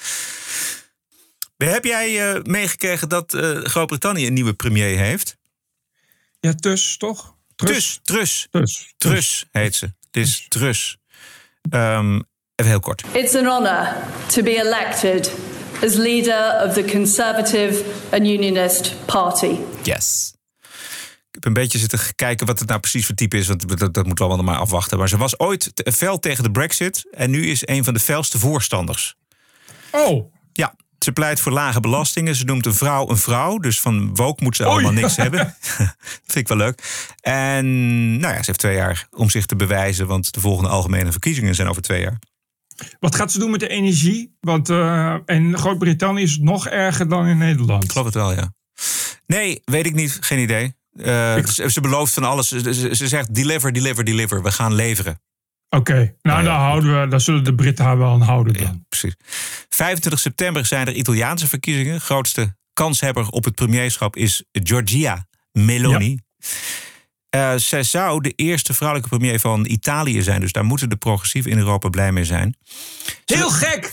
[1.57, 5.37] Heb jij eh, meegekregen dat eh, Groot-Brittannië een nieuwe premier heeft?
[6.41, 7.35] Ja, Tus, toch?
[7.57, 8.49] Trus, Trus.
[8.97, 9.85] Trus heet ze.
[9.85, 10.97] Het is Trus.
[11.71, 12.15] Ehm,
[12.55, 13.03] even heel kort.
[13.13, 15.33] It's an honour to be elected
[15.85, 19.57] as leader of the Conservative and Unionist Party.
[19.83, 20.33] Yes.
[21.29, 23.47] Ik heb een beetje zitten kijken wat het nou precies voor type is.
[23.49, 24.99] Want dat, dat moeten we allemaal maar afwachten.
[24.99, 27.07] Maar ze was ooit te- fel tegen de brexit.
[27.11, 29.15] En nu is een van de felste voorstanders.
[29.93, 32.35] Oh, Ja, ze pleit voor lage belastingen.
[32.35, 33.59] Ze noemt een vrouw een vrouw.
[33.59, 35.39] Dus van woke moet ze allemaal niks hebben.
[35.79, 36.83] dat vind ik wel leuk.
[37.21, 37.67] En
[38.19, 40.07] nou ja, ze heeft twee jaar om zich te bewijzen.
[40.07, 42.19] Want de volgende algemene verkiezingen zijn over twee jaar.
[43.01, 44.37] Wat gaat ze doen met de energie?
[44.41, 47.85] Want eh, in Groot-Brittannië is het nog erger dan in Nederland.
[47.85, 48.53] Ik geloof het wel, ja.
[49.27, 50.19] Nee, weet ik niet.
[50.21, 50.77] Geen idee.
[50.93, 52.49] Eh, ze, ze belooft van alles.
[52.49, 54.43] Ze, ze- ze zegt deliver, deliver, deliver.
[54.43, 55.21] We gaan leveren.
[55.71, 58.63] Oké, nou daar, houden we, daar zullen de Britten haar wel aan houden dan.
[58.63, 59.15] Ja, precies.
[59.69, 62.01] 25 september zijn er Italiaanse verkiezingen.
[62.01, 66.19] Grootste kanshebber op het premierschap is Giorgia Meloni.
[67.39, 70.41] Eh, zij zou de eerste vrouwelijke premier van Italië zijn.
[70.41, 72.57] Dus daar moeten de progressieven in Europa blij mee zijn.
[73.25, 73.93] Heel gek!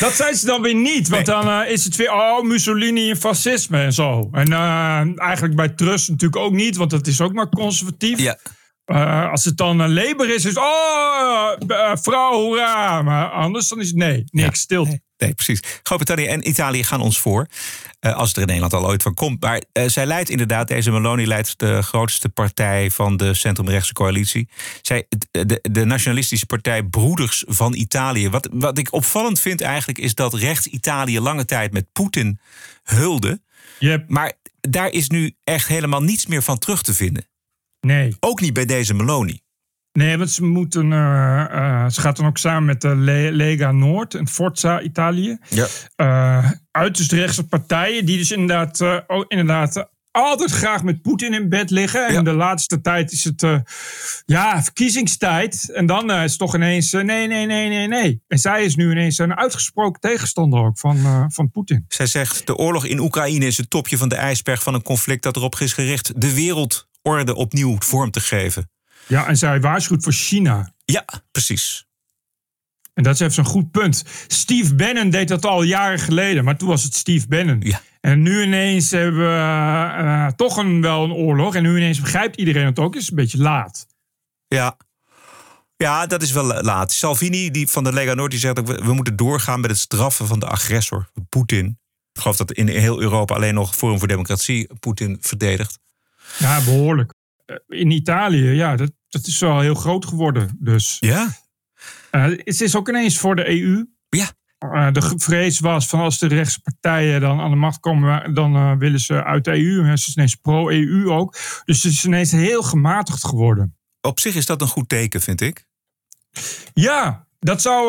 [0.00, 3.16] Dat zijn ze dan weer niet, want dan eh, is het weer, oh, Mussolini en
[3.16, 4.28] fascisme en zo.
[4.32, 8.18] En eh, eigenlijk bij Trust natuurlijk ook niet, want dat is ook maar conservatief.
[8.18, 8.38] Ja.
[8.86, 13.02] Eh, als het dan een Labour is, is het, oh, eh, vrouw, hoera.
[13.02, 15.00] Maar anders dan is het nee, niks, stilte.
[15.18, 15.60] Nee, precies.
[15.82, 17.46] Groot-Brittannië en Italië gaan ons voor.
[18.00, 19.42] eh, als het er in Nederland al ooit van komt.
[19.42, 24.48] Maar zij leidt inderdaad, deze Meloni leidt de grootste partij van de centrumrechtse coalitie.
[24.82, 28.28] Zij, de, de nationalistische partij Broeders van Italië.
[28.30, 32.40] Wat, wat ik opvallend vind eigenlijk is dat rechts Italië lange tijd met Poetin
[32.82, 33.40] hulde.
[33.78, 34.08] Yep.
[34.08, 37.26] Maar daar is nu echt helemaal niets meer van terug te vinden.
[37.80, 38.16] Nee.
[38.20, 39.40] Ook niet bij deze Meloni.
[39.92, 40.92] Nee, want ze moeten.
[40.92, 45.38] eh, eh, ze gaat dan ook samen met de Le- Lega Noord en Forza Italië.
[45.48, 45.66] Ja.
[45.96, 51.70] eh uiterst rechtse partijen die dus inderdaad, eh, inderdaad altijd graag met Poetin in bed
[51.70, 52.06] liggen.
[52.06, 52.22] En Ja.
[52.22, 53.58] de laatste tijd is het eh,
[54.26, 55.70] ja, verkiezingstijd.
[55.74, 58.22] En dan eh, is het toch ineens eh, nee, nee, nee, nee, nee.
[58.28, 61.84] En zij is nu ineens een uitgesproken tegenstander ook van, eh, van Poetin.
[61.88, 65.22] Zij zegt, de oorlog in Oekraïne is het topje van de ijsberg van een conflict
[65.22, 66.34] dat erop is gericht de
[67.06, 68.70] wereldorde opnieuw vorm te geven.
[69.06, 70.72] Ja, en zij waarschuwt voor China.
[70.84, 71.86] Ja, precies.
[72.94, 74.04] En dat is even zo'n goed punt.
[74.26, 77.60] Steve Bannon deed dat al jaren geleden, maar toen was het Steve Bannon.
[77.60, 77.80] Ja.
[78.00, 81.54] En nu ineens hebben we eh, eh, toch een, wel een oorlog.
[81.54, 82.96] En nu ineens begrijpt iedereen het ook.
[82.96, 83.86] Is een beetje laat.
[84.46, 84.76] Ja.
[85.76, 86.92] Ja, dat is wel laat.
[86.92, 88.66] Salvini die van de Lega Noord die zegt ook...
[88.66, 91.78] we we moeten doorgaan met het straffen van de agressor, Poetin.
[92.12, 95.78] Ik geloof dat in heel Europa alleen nog Forum voor Democratie Poetin verdedigt.
[96.38, 97.14] Ja, behoorlijk.
[97.44, 100.56] Eh, In Italië, ja, dat, dat is wel heel groot geworden.
[100.58, 101.28] Dus Ja?
[102.10, 103.86] Eh, het is ook ineens voor de EU.
[104.08, 104.30] Ja.
[104.58, 108.78] Eh, de vrees was van als de rechtse partijen dan aan de macht komen, dan
[108.78, 109.88] willen ze uit de EU.
[109.88, 111.36] En ze is ineens pro-EU ook.
[111.64, 113.76] Dus het is ineens heel gematigd geworden.
[114.00, 115.66] Op zich is dat een goed teken, vind ik.
[116.74, 117.84] Ja, dat zou.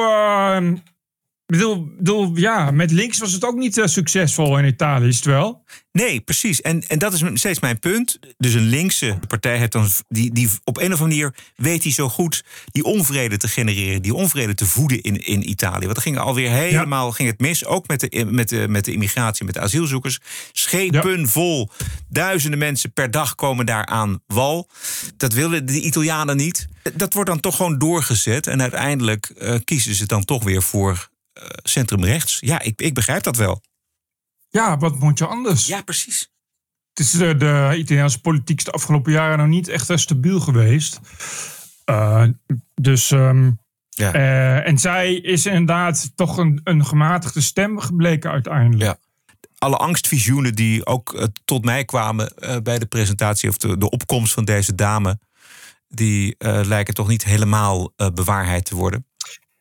[1.47, 5.07] Eh, ik bedoel, bedoel, ja, met links was het ook niet eh, succesvol in Italië,
[5.07, 5.65] is het wel?
[5.91, 6.61] Nee, precies.
[6.61, 8.19] En, en dat is steeds mijn punt.
[8.37, 11.91] Dus een linkse partij heeft dan, die, die op een of andere manier weet hij
[11.91, 15.85] zo goed die onvrede te genereren, die onvrede te voeden in, in Italië.
[15.85, 18.91] Want er ging alweer helemaal ging het mis, ook met de, met, de, met de
[18.91, 20.19] immigratie, met de asielzoekers.
[20.51, 21.69] Schepen vol,
[22.09, 24.69] duizenden mensen per dag komen daar aan wal.
[25.17, 26.67] Dat willen de Italianen niet.
[26.93, 30.91] Dat wordt dan toch gewoon doorgezet en uiteindelijk eh, kiezen ze dan toch weer voor
[30.91, 31.16] eh,
[31.63, 32.37] centrumrechts.
[32.39, 33.61] Ja, ik, ik begrijp dat wel.
[34.49, 35.67] Ja, wat moet je anders?
[35.67, 36.31] Ja, precies.
[36.93, 40.99] Het is de, de Italiaanse politiek de afgelopen jaren nog niet echt eh, stabiel geweest.
[41.85, 42.23] Eh,
[42.75, 43.11] dus.
[43.11, 43.51] ehm,
[43.89, 44.13] Ja.
[44.13, 48.83] eh, en zij is inderdaad toch een, een gematigde stem gebleken uiteindelijk.
[48.83, 48.97] Ja.
[49.57, 53.89] alle angstvisioenen die ook eh, tot mij kwamen eh, bij de presentatie of de, de
[53.89, 55.19] opkomst van deze dame,
[55.89, 59.05] die eh, lijken toch niet helemaal eh, bewaarheid te worden.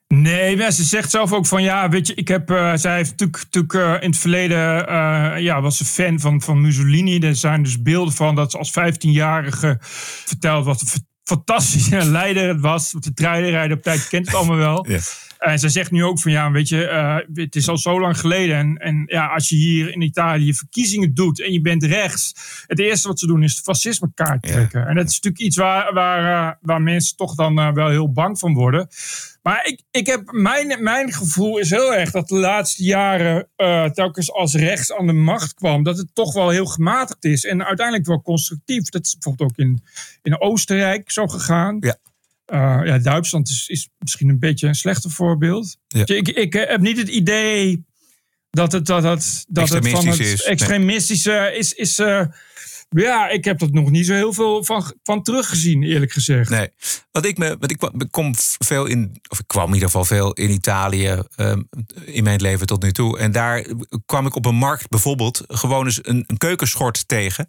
[0.08, 2.50] Nee, ze zegt zelf ook van ja, weet je, ik heb.
[2.50, 4.88] eh, zij heeft natuurlijk, eh, in het verleden.
[4.88, 7.18] eh, ja, was ze fan van, van Mussolini.
[7.18, 10.88] Er zijn dus beelden van dat ze als 15-jarige vertelt wat een
[11.24, 12.90] fantastische leider het was.
[12.90, 14.86] De treinrijden op tijd kent het allemaal wel.
[14.88, 14.98] Ja.
[15.46, 18.18] En ze zegt nu ook van ja, weet je, eh, het is al zo lang
[18.18, 18.56] geleden.
[18.56, 22.34] En, en ja, als je hier in Italië verkiezingen doet en je bent rechts.
[22.66, 24.86] Het eerste wat ze doen is de fascisme kaart trekken.
[24.86, 28.12] En dat is natuurlijk iets waar, waar, eh, waar mensen toch dan eh, wel heel
[28.12, 28.88] bang van worden.
[29.42, 33.84] Maar ik, ik heb, mijn, mijn gevoel is heel erg dat de laatste jaren eh,
[33.84, 37.44] telkens als rechts aan de macht kwam, dat het toch wel heel gematigd is.
[37.44, 38.88] En uiteindelijk wel constructief.
[38.88, 39.82] Dat is bijvoorbeeld ook in,
[40.22, 41.76] in Oostenrijk zo gegaan.
[41.80, 41.96] Ja.
[42.46, 45.76] Eh, ja, Duitsland is, is misschien een beetje een slechter voorbeeld.
[45.88, 46.06] Ja.
[46.06, 47.84] Ik, ik heb niet het idee
[48.50, 50.38] dat het, dat het, dat het van het is.
[50.44, 50.48] Nee.
[50.50, 51.72] extremistische is.
[51.72, 52.24] is eh,
[52.88, 56.50] ja, ik heb er nog niet zo heel veel van, van teruggezien, eerlijk gezegd.
[56.50, 56.68] Nee.
[57.12, 59.88] Wat ik me, wat ik, kwam- ik kom veel in, of ik kwam in ieder
[59.88, 61.62] geval veel in Italië ehm,
[62.04, 63.18] in mijn leven tot nu toe.
[63.18, 63.66] En daar
[64.06, 67.48] kwam ik op een markt bijvoorbeeld gewoon eens een, een keukenschort tegen.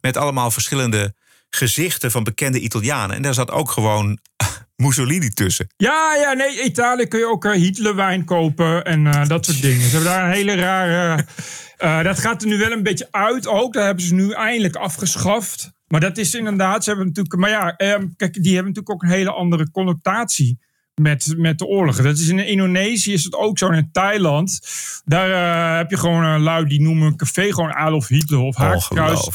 [0.00, 1.14] Met allemaal verschillende
[1.56, 3.16] gezichten van bekende Italianen.
[3.16, 4.18] En daar zat ook gewoon
[4.76, 5.66] Mussolini tussen.
[5.76, 9.80] Ja, ja, nee, Italië kun je ook eh, Hitlerwijn kopen en eh, dat soort dingen.
[9.80, 11.24] Ze hebben daar een hele rare...
[11.76, 13.72] eh, dat gaat er nu wel een beetje uit ook.
[13.72, 15.74] Dat hebben ze nu eindelijk afgeschaft.
[15.86, 17.36] Maar dat is inderdaad, ze hebben natuurlijk...
[17.36, 20.58] Maar ja, ehm, kijk, die hebben natuurlijk ook een hele andere connotatie
[21.00, 22.04] met, met de oorlogen.
[22.04, 23.68] Dat is in Indonesië is het ook zo.
[23.68, 24.60] In Thailand,
[25.04, 28.56] daar eh, heb je gewoon een lui die noemen een café gewoon Adolf Hitler of
[28.56, 29.28] Hakenkruis.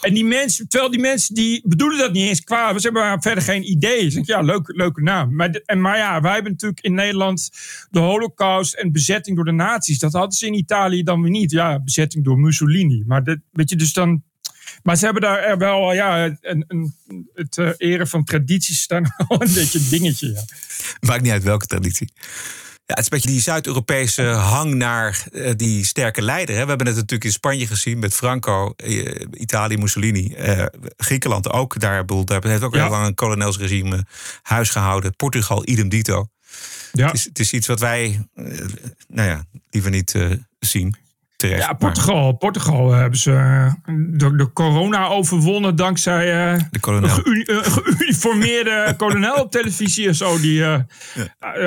[0.00, 2.80] En die mensen, terwijl die mensen die bedoelen dat niet eens kwaad.
[2.80, 4.10] Ze hebben verder geen idee.
[4.10, 5.34] Ze ja, leuk, leuke naam.
[5.34, 7.50] Maar, de- en, maar ja, wij hebben natuurlijk in Nederland
[7.90, 9.98] de holocaust en bezetting door de nazi's.
[9.98, 11.50] Dat hadden ze in Italië dan weer niet.
[11.50, 13.02] Ja, bezetting door Mussolini.
[13.06, 14.22] Maar dat, weet je, dus dan...
[14.82, 16.94] Maar ze hebben daar er wel, ja, een, een,
[17.34, 20.32] het eh, eren van tradities staan wel een beetje een dingetje.
[20.32, 20.44] Ja.
[21.00, 22.12] Maakt niet uit welke traditie.
[22.86, 26.54] Ja, het is een beetje die Zuid-Europese hang naar eh, die sterke leider.
[26.56, 26.62] Hè.
[26.62, 30.34] We hebben het natuurlijk in Spanje gezien met Franco, eh, Italië, Mussolini.
[30.34, 30.64] eh,
[30.96, 31.80] Griekenland ook.
[31.80, 32.80] Daar, bedoel, daar heeft ook Ja.
[32.82, 34.04] heel lang een kolonelsregime
[34.42, 35.16] huis gehouden.
[35.16, 36.28] Portugal, idem dito.
[36.92, 37.06] Ja.
[37.06, 38.44] Het, is, het is iets wat wij, eh,
[39.08, 40.96] nou ja, liever niet eh, zien.
[41.38, 41.60] Terecht.
[41.60, 42.32] Ja, maar Portugal.
[42.32, 43.72] Portugal eh, hebben ze eh,
[44.08, 50.14] de, de corona overwonnen dankzij eh, de een geuni- een geuniformeerde kolonel op televisie en
[50.14, 50.38] zo.
[50.40, 50.78] Die eh,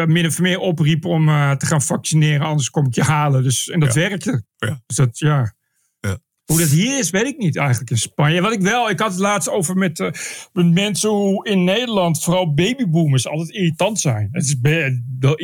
[0.06, 1.26] min of meer opriep om
[1.58, 3.44] te gaan vaccineren, anders kom ik je halen.
[3.44, 4.44] Dus, en dat werkte.
[4.58, 4.82] Ja.
[4.86, 5.54] Dus dat, ja.
[6.52, 8.42] Hoe dat hier is, weet ik niet eigenlijk in Spanje.
[8.42, 10.12] Wat ik wel, ik had het laatst over met, eh,
[10.54, 14.30] met mensen hoe in Nederland vooral babyboomers altijd irritant zijn.
[14.32, 14.56] Het is,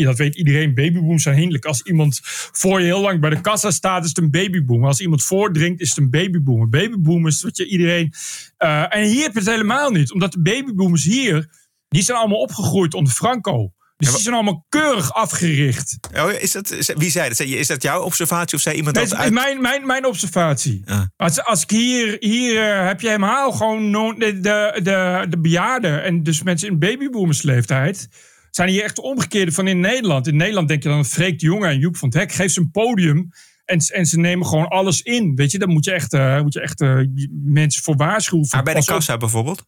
[0.03, 1.65] dat weet iedereen, babyboomers zijn hinderlijk.
[1.65, 2.19] Als iemand
[2.51, 4.87] voor je heel lang bij de kassa staat, is het een babyboomer.
[4.87, 6.69] Als iemand voordringt, is het een babyboomer.
[6.69, 8.13] Babyboomers, wat je iedereen...
[8.57, 10.11] eh, en hier heb je het helemaal niet.
[10.13, 11.49] Omdat de babyboomers hier,
[11.87, 13.71] die zijn allemaal opgegroeid onder Franco.
[13.97, 15.97] Dus die zijn allemaal keurig afgericht.
[16.15, 17.39] Oh, is dat, wie zei dat?
[17.39, 19.33] Is dat jouw observatie of zei iemand dat het is uit...
[19.33, 20.81] mijn, mijn, mijn observatie.
[20.85, 21.11] Ja.
[21.15, 26.03] Als, als ik hier, hier eh, heb je helemaal gewoon de, de, de, de bejaarden
[26.03, 28.07] en dus mensen in babyboomersleeftijd
[28.51, 30.27] zijn hier echt de omgekeerde van in Nederland.
[30.27, 32.59] In Nederland denk je dan Freek de Jonge en Joep van het Hek geeft ze
[32.59, 33.29] een podium
[33.65, 35.35] en, en ze nemen gewoon alles in.
[35.35, 36.99] Weet je, dan moet je echt, eh, moet je echt eh,
[37.43, 38.47] mensen voor waarschuwen.
[38.51, 39.63] Maar bij de kassa bijvoorbeeld?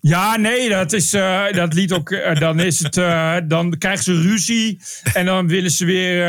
[0.00, 2.10] Ja, nee, dat is eh, dat lied ook.
[2.10, 4.80] eh, dan is het, eh, dan krijgen ze ruzie
[5.12, 6.24] en dan willen ze weer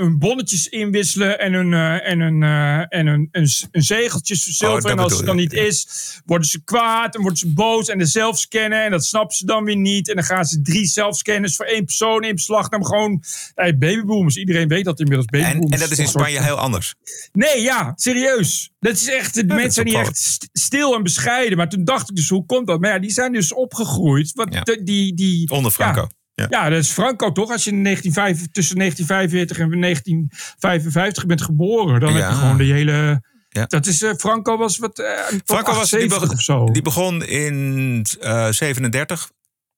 [0.00, 2.42] hun bonnetjes inwisselen en hun en hun
[2.88, 4.84] en hun, een, een zegeltjes voor zilver.
[4.84, 5.86] Oh, en als het dan niet is,
[6.24, 9.64] worden ze kwaad en worden ze boos en de zelfscannen en dat snappen ze dan
[9.64, 12.86] weer niet en dan gaan ze drie zelfscanners voor één persoon in beslag nemen.
[12.86, 13.22] Gewoon
[13.54, 14.36] hey, babyboomers.
[14.36, 15.72] Iedereen weet dat inmiddels En, babyboomers.
[15.74, 16.94] en dat is in soort- Spanje heel anders.
[17.32, 18.70] Nee, ja, serieus.
[18.80, 20.08] Dat is echt, de mensen zijn opvallend.
[20.10, 21.56] echt st- stil en bescheiden.
[21.58, 22.80] Maar toen dacht ik dus, hoe komt dat?
[22.80, 24.32] Maar ja, die zijn dus opgegroeid.
[24.50, 24.60] Ja.
[24.60, 26.06] de- die, die, Onder Franco.
[26.34, 27.50] Ja, dat is Franco toch?
[27.50, 32.64] Als je in 1945 tussen 1945 en 1955 bent geboren, dan heb je gewoon de
[32.64, 33.22] hele...
[33.48, 33.66] Ja.
[33.66, 34.98] Dat is, eh, Franco was wat...
[34.98, 35.06] eh,
[35.44, 36.64] Franco was die, 78 begon, of zo.
[36.64, 39.30] die begon in eh 37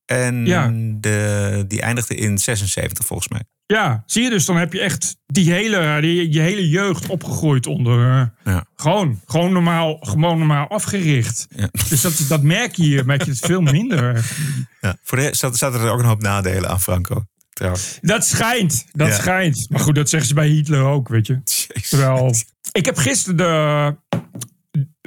[0.07, 0.73] en Ja.
[1.01, 3.43] de, die eindigde in 76 volgens mij.
[3.67, 7.67] Ja, zie je dus, dan heb je echt die hele, die, je hele jeugd opgegroeid
[7.67, 8.11] onder.
[8.21, 8.65] eh, Ja.
[8.77, 11.47] Gewoon, gewoon, normaal, gewoon normaal afgericht.
[11.57, 11.69] Ja.
[11.89, 14.25] Dus dat, dat merk je hier, merk je het veel minder.
[14.81, 14.97] Ja.
[15.03, 17.25] Voor de zaten er ook een hoop nadelen aan Franco.
[17.53, 17.99] Trouwens.
[18.01, 19.67] Dat schijnt, dat schijnt.
[19.71, 21.41] Maar goed, dat zeggen ze bij Hitler ook, weet je.
[21.45, 21.89] Jezus.
[21.89, 22.35] Terwijl,
[22.73, 23.97] ik heb gisteren de,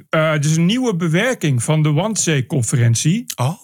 [0.10, 3.26] eh dus een nieuwe bewerking van de Wannsee-conferentie.
[3.36, 3.64] Oh,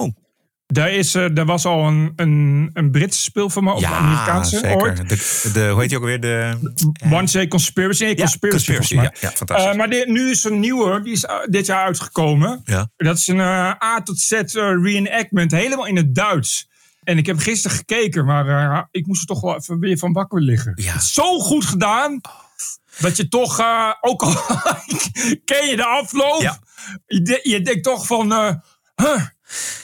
[0.68, 4.58] Daar, is, eh, daar was al een, een, een Britse speelfilm, of een ja, Amerikaanse
[4.58, 4.82] zeker.
[4.82, 5.10] ooit.
[5.10, 6.20] De, de, hoe heet die ook weer?
[6.20, 8.04] De, Conspiracy.
[8.04, 8.94] Nee, ja, Conspiracy, Conspiracy.
[8.96, 9.68] Ja, ja, fantastisch.
[9.72, 12.62] Eh, maar dit- nu is er een nieuwe, die is eh, dit jaar uitgekomen.
[12.66, 12.90] ja.
[12.98, 14.44] Dat is een eh, A tot Z eh,
[14.84, 16.70] reenactment, helemaal in het Duits.
[17.04, 20.14] En ik heb gisteren gekeken, maar eh, ik moest er toch wel even weer van
[20.14, 20.72] wakker liggen.
[20.76, 21.00] Ja.
[21.00, 22.22] Zo goed gedaan,
[23.00, 24.32] dat je toch, eh, ook al
[25.46, 26.60] ken je de afloop, Ja.
[27.06, 28.32] je, je denkt toch van...
[28.32, 28.54] eh,
[28.96, 29.22] huh,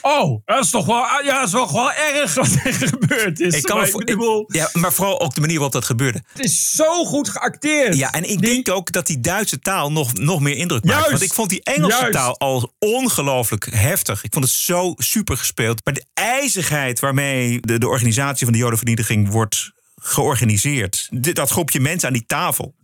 [0.02, 3.54] Oh, dat is toch wel, ja, dat is wel erg wat er gebeurd is.
[3.54, 6.22] Ik kan Maar bedoel, ja, maar vooral ook de manier waarop dat gebeurde.
[6.32, 7.96] het is zo goed geacteerd.
[7.96, 10.96] Ja, en ik denk ook dat die Duitse taal nog, nog meer indruk maakt.
[10.96, 11.10] Juist.
[11.10, 12.12] Want ik vond die Engelse Juist.
[12.12, 14.24] taal al ongelooflijk heftig.
[14.24, 15.84] Ik vond het zo super gespeeld.
[15.84, 19.70] Maar de ijzigheid waarmee de, de organisatie van de Jodenvernietiging wordt
[20.02, 21.08] georganiseerd.
[21.10, 22.74] Dat groepje mensen aan die tafel.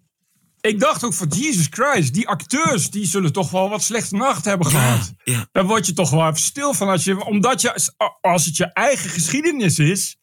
[0.67, 4.45] Ik dacht ook van Jesus Christ, die acteurs die zullen toch wel wat slechte nacht
[4.45, 5.13] hebben gehad.
[5.25, 5.47] ja.
[5.53, 6.89] Daar word je toch wel even stil van.
[6.89, 10.17] Als je, omdat je, als het je eigen geschiedenis is,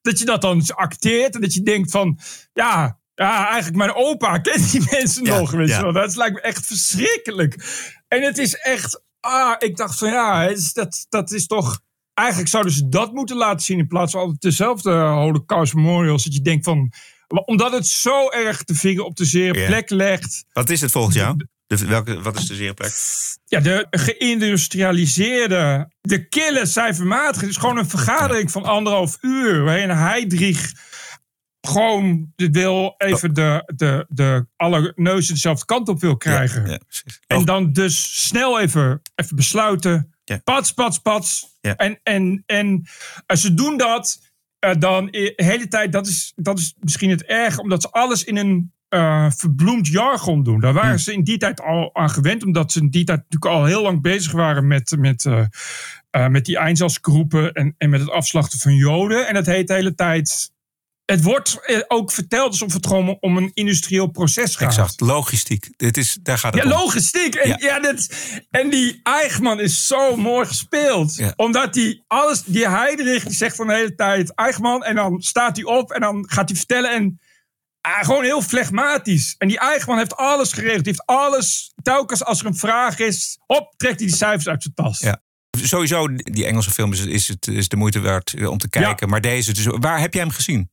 [0.00, 2.18] dat je dat dan acteert en dat je denkt van,
[2.52, 5.50] ja, ja eigenlijk mijn opa kent die mensen Ja, nog.
[5.50, 5.76] Weet ja.
[5.76, 5.92] je wel.
[5.92, 7.64] Dat lijkt me echt verschrikkelijk.
[8.08, 11.80] En het is echt, ah, ik dacht van ja, dat, dat is toch,
[12.14, 16.24] eigenlijk zouden ze dat moeten laten zien in plaats van altijd dezelfde Holocaust Memorials.
[16.24, 16.92] Dat je denkt van,
[17.28, 19.66] omdat het zo erg de vinger op de zere Ja.
[19.66, 20.44] plek legt.
[20.52, 21.36] Wat is het volgens jou?
[21.66, 22.92] De, welke, wat is de zere plek?
[23.44, 27.40] Ja, de geïndustrialiseerde, de kille cijfermatige.
[27.40, 29.62] Het is gewoon een vergadering van anderhalf uur.
[29.64, 30.72] Waarin Heidrich
[31.60, 36.70] gewoon wil even de, de, de alle neuzen dezelfde kant op wil krijgen.
[36.70, 36.80] Ja.
[37.26, 40.14] En dan dus snel even, even besluiten.
[40.24, 40.40] Ja.
[40.44, 41.46] Pats, pats, pats.
[41.60, 42.86] En, en, en
[43.26, 44.18] als ze doen dat,
[44.58, 48.24] eh, dan de hele tijd, dat is, dat is misschien het erg, omdat ze alles
[48.24, 50.60] in een eh, verbloemd jargon doen.
[50.60, 50.98] Daar waren Hm.
[50.98, 53.82] ze in die tijd al aan gewend, omdat ze in die tijd natuurlijk al heel
[53.82, 55.44] lang bezig waren met, met, eh,
[56.10, 59.26] eh, met die Einsatzgroepen en, en met het afslachten van Joden.
[59.26, 60.54] En dat heet de hele tijd.
[61.06, 64.68] Het wordt eh, ook verteld alsof het gewoon om een industrieel proces gaat.
[64.68, 65.00] exact.
[65.00, 65.68] Logistiek.
[65.76, 66.76] Dit is, daar gaat het Ja, om.
[66.78, 67.34] logistiek.
[67.34, 67.56] En, Ja.
[67.58, 67.80] ja.
[67.80, 68.08] dat,
[68.50, 71.16] en die Eichmann is zo mooi gespeeld.
[71.16, 71.32] Ja.
[71.36, 74.82] Omdat die alles, die Heidrich, die zegt van de hele tijd Eichmann.
[74.84, 76.90] En dan staat hij op en dan gaat hij vertellen.
[76.90, 77.20] En
[77.80, 79.34] ah, gewoon heel flegmatisch.
[79.38, 80.84] En die Eichmann heeft alles geregeld.
[80.84, 84.62] Die heeft alles, telkens als er een vraag is, op, trekt hij die cijfers uit
[84.62, 84.98] zijn tas.
[85.00, 85.22] Ja.
[85.62, 89.08] Sowieso, die Engelse film is, is, het, is de moeite waard eh, om te kijken.
[89.08, 90.70] Maar deze, dus, waar heb jij hem gezien?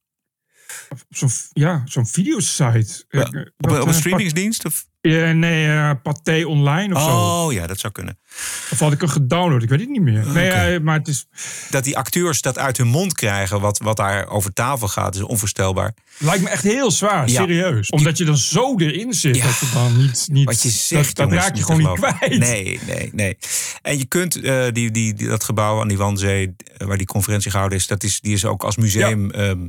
[1.09, 3.05] Zo'n ja, zo'n videosite.
[3.09, 4.65] Ja, Eh, op, wat, een- op een eh, streamingsdienst?
[4.65, 4.85] Of?
[5.01, 7.07] Ja, nee, eh Pathé Online of zo.
[7.09, 8.19] Oh ja, dat zou kunnen.
[8.71, 9.63] Of had ik hem gedownload?
[9.63, 10.27] Ik weet het niet meer.
[10.27, 11.25] Nee, eh, maar het is,
[11.69, 15.21] Dat die acteurs dat uit hun mond krijgen, wat, wat daar over tafel gaat, is
[15.21, 15.93] onvoorstelbaar.
[16.17, 17.41] lijkt me echt heel zwaar, Ja.
[17.41, 17.89] serieus.
[17.89, 19.35] Omdat je dan zo erin zit.
[19.35, 19.45] Ja.
[19.45, 20.27] Dat je dan niet...
[20.31, 22.37] niet Wat je zegt, dat, raak je gewoon niet kwijt.
[22.39, 23.37] Nee, nee, nee.
[23.81, 27.07] En je kunt eh, die, die, die- dat gebouw aan die Wandzee, eh, waar die
[27.07, 29.31] conferentie gehouden is, dat is, die is ook als museum.
[29.31, 29.67] ehm,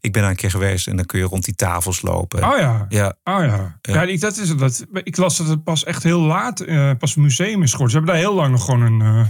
[0.00, 2.44] ik ben daar een keer geweest en dan kun je rond die tafels lopen.
[2.52, 2.86] Oh ja.
[2.88, 3.78] Ja, Oh ja.
[3.82, 4.56] Ja, ik, dat is.
[4.56, 7.90] Dat, ik las dat het pas echt heel laat, eh, pas een museum is geworden.
[7.90, 9.26] Ze hebben daar heel lang nog gewoon een, eh,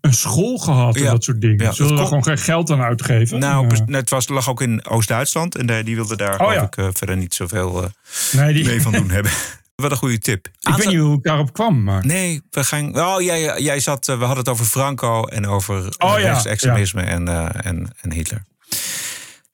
[0.00, 1.10] een school gehad en Ja.
[1.10, 1.64] dat soort dingen.
[1.64, 3.38] Ja, Ze er kon- gewoon geen geld aan uitgeven.
[3.38, 6.52] nou, Eh, pres- het was, lag ook in Oost-Duitsland en daar- die wilde daar geloof
[6.54, 6.62] ja.
[6.62, 7.90] ik eh, verder niet zoveel eh,
[8.32, 9.32] nee, die, mee van doen hebben.
[9.76, 10.46] Wat een goede tip.
[10.60, 12.06] ik weet niet hoe ik daarop kwam, maar...
[12.06, 12.98] Nee, we gaan.
[13.00, 14.08] Oh, jij, jij zat.
[14.08, 18.12] eh, We hadden het over Franco en over eh, Oh, rechtsextremisme en, eh, en, en
[18.12, 18.42] Hitler.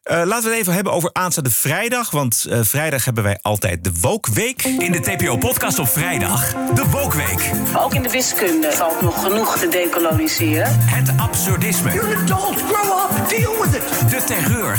[0.04, 2.10] Eh, laten we het even hebben over aanstaande vrijdag.
[2.10, 4.62] Want eh, vrijdag hebben wij altijd de Woke Week.
[4.62, 7.50] In de TPO-podcast op vrijdag, de Wokweek.
[7.76, 10.76] Ook in de wiskunde valt nog genoeg te decoloniseren.
[10.78, 11.92] Het absurdisme.
[11.92, 12.62] You're an adult.
[12.62, 13.28] Grow up.
[13.28, 14.10] Deal with it.
[14.10, 14.78] De terreur.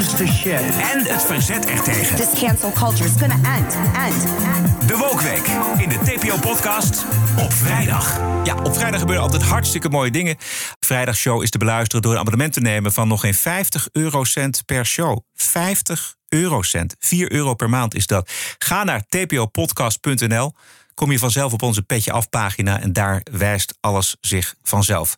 [0.00, 0.60] Shit.
[0.60, 2.16] En het verzet ertegen.
[2.16, 4.88] This cancel culture is gonna end, end, end.
[4.88, 5.46] De Wokweek.
[5.78, 7.04] In de TPO-podcast
[7.38, 8.16] op vrijdag.
[8.44, 10.36] Ja, op vrijdag gebeuren altijd hartstikke mooie dingen.
[10.80, 14.86] Vrijdagshow is te beluisteren door een abonnement te nemen van nog geen 50 eurocent per
[14.86, 15.18] show.
[15.34, 16.96] 50 eurocent.
[16.98, 18.30] 4 euro per maand is dat.
[18.58, 20.52] Ga naar tpopodcast.nl.
[20.94, 25.16] Kom je vanzelf op onze petje af pagina en daar wijst alles zich vanzelf.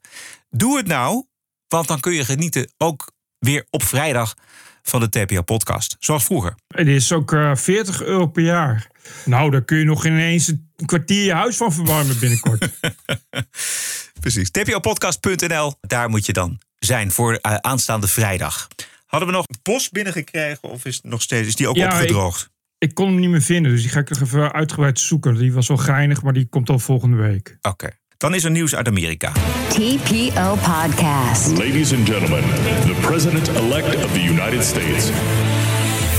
[0.51, 1.25] Doe het nou,
[1.69, 4.35] want dan kun je genieten ook weer op vrijdag
[4.83, 5.97] van de TPO podcast.
[5.99, 6.55] Zoals vroeger.
[6.69, 8.87] Het is ook eh 40 euro per jaar.
[9.25, 12.69] Nou, daar kun je nog ineens een kwartier je huis van verwarmen binnenkort.
[14.21, 14.51] Precies.
[14.51, 18.69] tpopodcast.nl, daar moet je dan zijn voor eh, aanstaande vrijdag.
[19.07, 22.51] Hadden we nog post binnengekregen of is, nog steeds, is die ook Ja, opgedroogd?
[22.79, 25.35] ik kon hem niet meer vinden, dus die ga ik nog even uitgebreid zoeken.
[25.35, 27.59] Die was wel geinig, maar die komt al volgende week.
[27.61, 27.91] Oké.
[28.21, 29.33] Dan is er nieuws uit Amerika.
[29.69, 31.59] TPO Podcast.
[31.59, 32.43] Ladies and gentlemen,
[32.87, 35.11] the President elect of the United States.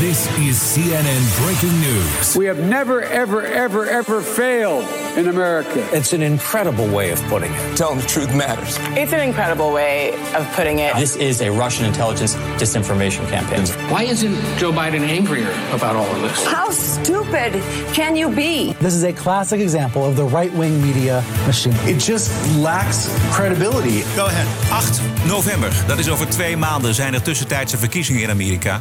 [0.01, 2.35] This is CNN breaking news.
[2.35, 4.83] We have never, ever, ever, ever failed
[5.15, 5.87] in America.
[5.95, 7.77] It's an incredible way of putting it.
[7.77, 8.77] Telling the truth matters.
[8.97, 10.95] It's an incredible way of putting it.
[10.95, 13.67] This is a Russian intelligence disinformation campaign.
[13.91, 16.47] Why isn't Joe Biden angrier about all of this?
[16.47, 17.53] How stupid
[17.93, 18.73] can you be?
[18.79, 21.75] This is a classic example of the right wing media machine.
[21.85, 24.01] It just lacks credibility.
[24.15, 24.47] Go ahead.
[24.71, 28.79] 8 november, dat is over twee maanden, zijn er tussentijdse verkiezingen in Amerika.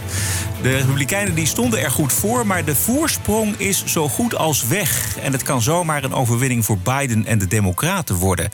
[0.62, 5.16] De Republikeinen die stonden er goed voor, maar de voorsprong is zo goed als weg.
[5.18, 8.50] En het kan zomaar een overwinning voor Biden en de Democraten worden.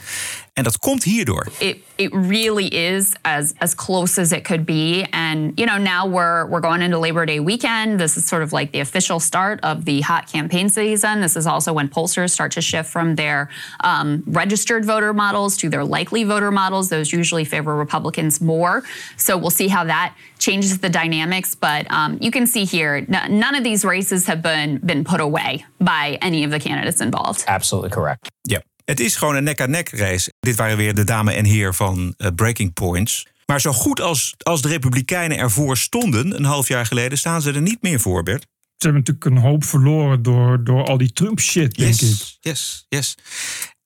[0.56, 1.46] En dat komt hierdoor.
[1.58, 5.06] it it really is as as close as it could be.
[5.10, 7.98] And you know now we're we're going into labor day weekend.
[8.00, 11.20] This is sort of like the official start of the hot campaign season.
[11.20, 13.48] This is also when pollsters start to shift from their
[13.84, 16.88] um, registered voter models to their likely voter models.
[16.88, 18.82] Those usually favor republicans more.
[19.16, 21.54] So we'll see how that changes the dynamics.
[21.54, 25.20] But um, you can see here n- none of these races have been been put
[25.20, 27.44] away by any of the candidates involved.
[27.46, 28.30] Absolutely correct.
[28.48, 28.60] Ja.
[28.86, 30.32] Het is gewoon een nek-aan-nek race.
[30.40, 33.26] Dit waren weer de dame en heer van eh, Breaking Points.
[33.46, 37.52] Maar zo goed als, als de Republikeinen ervoor stonden, een half jaar geleden, staan ze
[37.52, 38.42] er niet meer voor, Bert.
[38.42, 42.00] Ze hebben natuurlijk een hoop verloren door, door al die Trump-shit, denk ik.
[42.00, 43.14] Yes, yes, yes.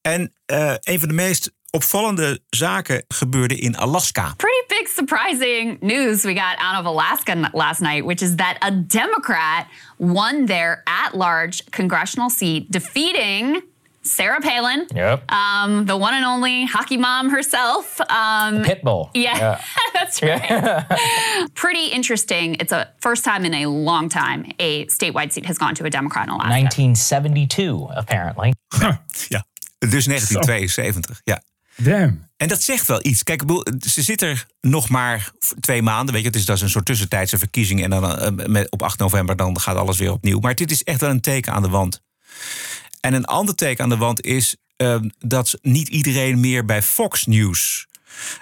[0.01, 4.33] En eh, een van de meest opvallende zaken gebeurde in Alaska.
[4.37, 8.71] pretty big surprising news we got out of Alaska last night, which is that a
[8.87, 9.65] Democrat
[9.97, 13.69] won their at large congressional seat, defeating
[14.15, 14.87] Sarah Palin.
[14.95, 15.31] Yep.
[15.31, 17.99] Um, the one and only hockey mom herself.
[17.99, 19.09] Um, Pitbull.
[19.13, 19.61] Yeah, Yeah.
[19.93, 20.85] that's right.
[21.53, 22.55] Pretty interesting.
[22.55, 25.89] It's a first time in a long time a statewide seat has gone to a
[25.89, 26.49] Democrat in Alaska.
[26.49, 28.53] 1972, apparently.
[29.27, 29.45] Ja,
[29.79, 31.41] dus 1972, ja.
[31.75, 32.29] Damn.
[32.37, 33.23] En dat zegt wel iets.
[33.23, 33.43] Kijk,
[33.79, 36.13] ze zit er nog maar twee maanden.
[36.13, 37.83] Weet je, het is dat is een soort tussentijdse verkiezing.
[37.83, 40.39] En dan eh, met, op 8 november dan gaat alles weer opnieuw.
[40.39, 42.01] Maar dit is echt wel een teken aan de wand.
[43.01, 47.25] En een ander teken aan de wand is eh, dat niet iedereen meer bij Fox
[47.25, 47.87] News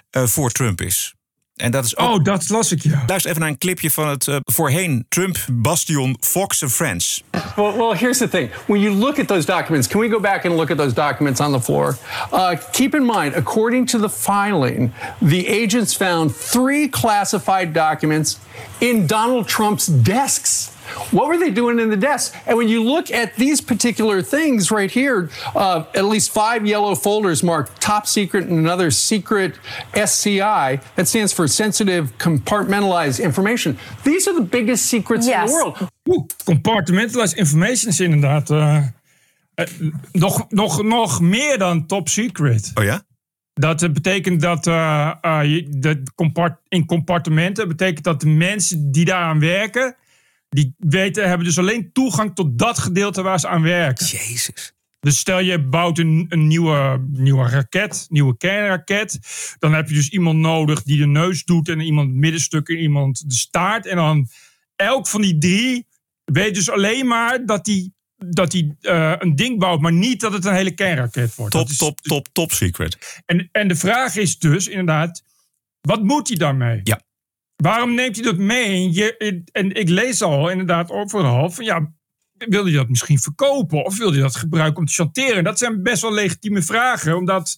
[0.10, 1.14] eh, voor Trump is.
[1.56, 2.10] En dat is ook...
[2.10, 3.04] Oh, dat las ik, ja.
[3.08, 7.24] Luister even naar een clipje van het eh, voorheen Trump-bastion Fox and Friends.
[7.56, 8.50] Well, well, here's the thing.
[8.66, 11.40] When you look at those documents, can we go back and look at those documents
[11.40, 11.98] on the floor?
[12.34, 18.38] Uh, keep in mind, according to the filing, the agents found three classified documents
[18.80, 20.72] in Donald Trump's desks.
[21.12, 22.36] What were they doing in the desk?
[22.46, 26.96] And when you look at these particular things right here, uh, at least five yellow
[26.96, 29.60] folders marked top secret and another secret
[29.94, 30.80] SCI.
[30.96, 33.78] That stands for sensitive compartmentalized information.
[34.04, 35.78] These are the biggest secrets in the world.
[36.08, 38.78] Oeh, compartmentalized information is inderdaad eh,
[39.56, 39.66] eh,
[40.12, 42.72] nog, nog, nog meer dan top secret.
[42.74, 43.04] Oh ja?
[43.60, 48.92] Dat eh, betekent dat, eh, eh, je, dat compart, in compartimenten betekent dat de mensen
[48.92, 49.96] die daaraan werken,
[50.50, 54.06] die weten, hebben dus alleen toegang tot dat gedeelte waar ze aan werken.
[54.06, 54.74] Jezus.
[55.00, 59.20] Dus stel je bouwt een, een nieuwe, nieuwe raket, nieuwe kernraket.
[59.60, 62.78] Dan heb je dus iemand nodig die de neus doet en iemand het middenstuk en
[62.78, 63.86] iemand de staart.
[63.86, 64.28] En dan
[64.76, 65.88] elk van die drie
[66.26, 70.34] weet dus alleen maar dat die, dat die eh, een ding bouwt, maar niet dat
[70.34, 71.52] het een hele kernraket wordt.
[71.54, 73.22] Top, is- top, top, top secret.
[73.26, 75.24] en, en de vraag is dus inderdaad,
[75.82, 76.80] wat moet hij daarmee?
[76.84, 77.02] Ja.
[77.64, 78.66] Waarom neemt hij dat mee?
[78.66, 81.92] En, je, en ik lees al inderdaad overal van ja,
[82.38, 83.86] wil hij dat misschien verkopen?
[83.86, 85.44] Of wil hij dat gebruiken om te chanteren?
[85.44, 87.58] Dat zijn best wel legitieme vragen, omdat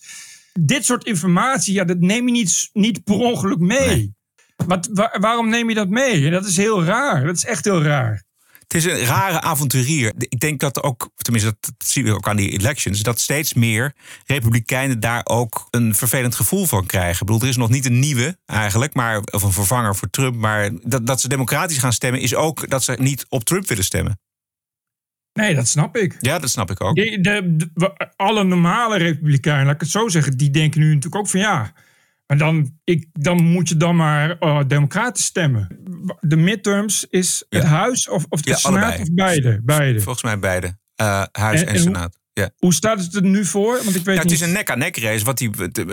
[0.59, 4.13] dit soort informatie, ja, dat neem je niet, niet per ongeluk mee.
[4.65, 6.25] Wat, wa- waarom neem je dat mee?
[6.25, 7.25] En dat is heel raar.
[7.25, 8.23] Dat is echt heel raar.
[8.71, 10.13] Het is een rare avonturier.
[10.17, 13.93] Ik denk dat ook, tenminste dat zien we ook aan die elections, dat steeds meer
[14.25, 17.11] republikeinen daar ook een vervelend gevoel van krijgen.
[17.21, 20.35] Ik bedoel, er is nog niet een nieuwe eigenlijk, maar, of een vervanger voor Trump.
[20.35, 23.83] Maar dat, dat ze democratisch gaan stemmen is ook dat ze niet op Trump willen
[23.83, 24.19] stemmen.
[25.33, 26.17] Nee, dat snap ik.
[26.19, 26.95] Ja, dat snap ik ook.
[26.95, 30.85] De, de- de- we- alle normale republikeinen, laat ik het zo zeggen, die denken nu
[30.87, 31.73] natuurlijk ook van ja.
[32.31, 35.79] Maar dan, ik, dan moet je dan maar eh democratisch stemmen.
[36.19, 39.01] De midterms is het huis of, of de Ja, senaat allebei.
[39.01, 39.61] of beide?
[39.63, 39.99] beide.
[40.01, 40.77] Volgens mij beide.
[40.95, 42.19] Eh, huis En- en, en hoe- senaat.
[42.33, 42.49] Ja.
[42.57, 43.79] Hoe staat het er nu voor?
[43.83, 45.25] Want ik weet Ja, het is een nek-aan-nek race.
[45.25, 45.49] Wat die,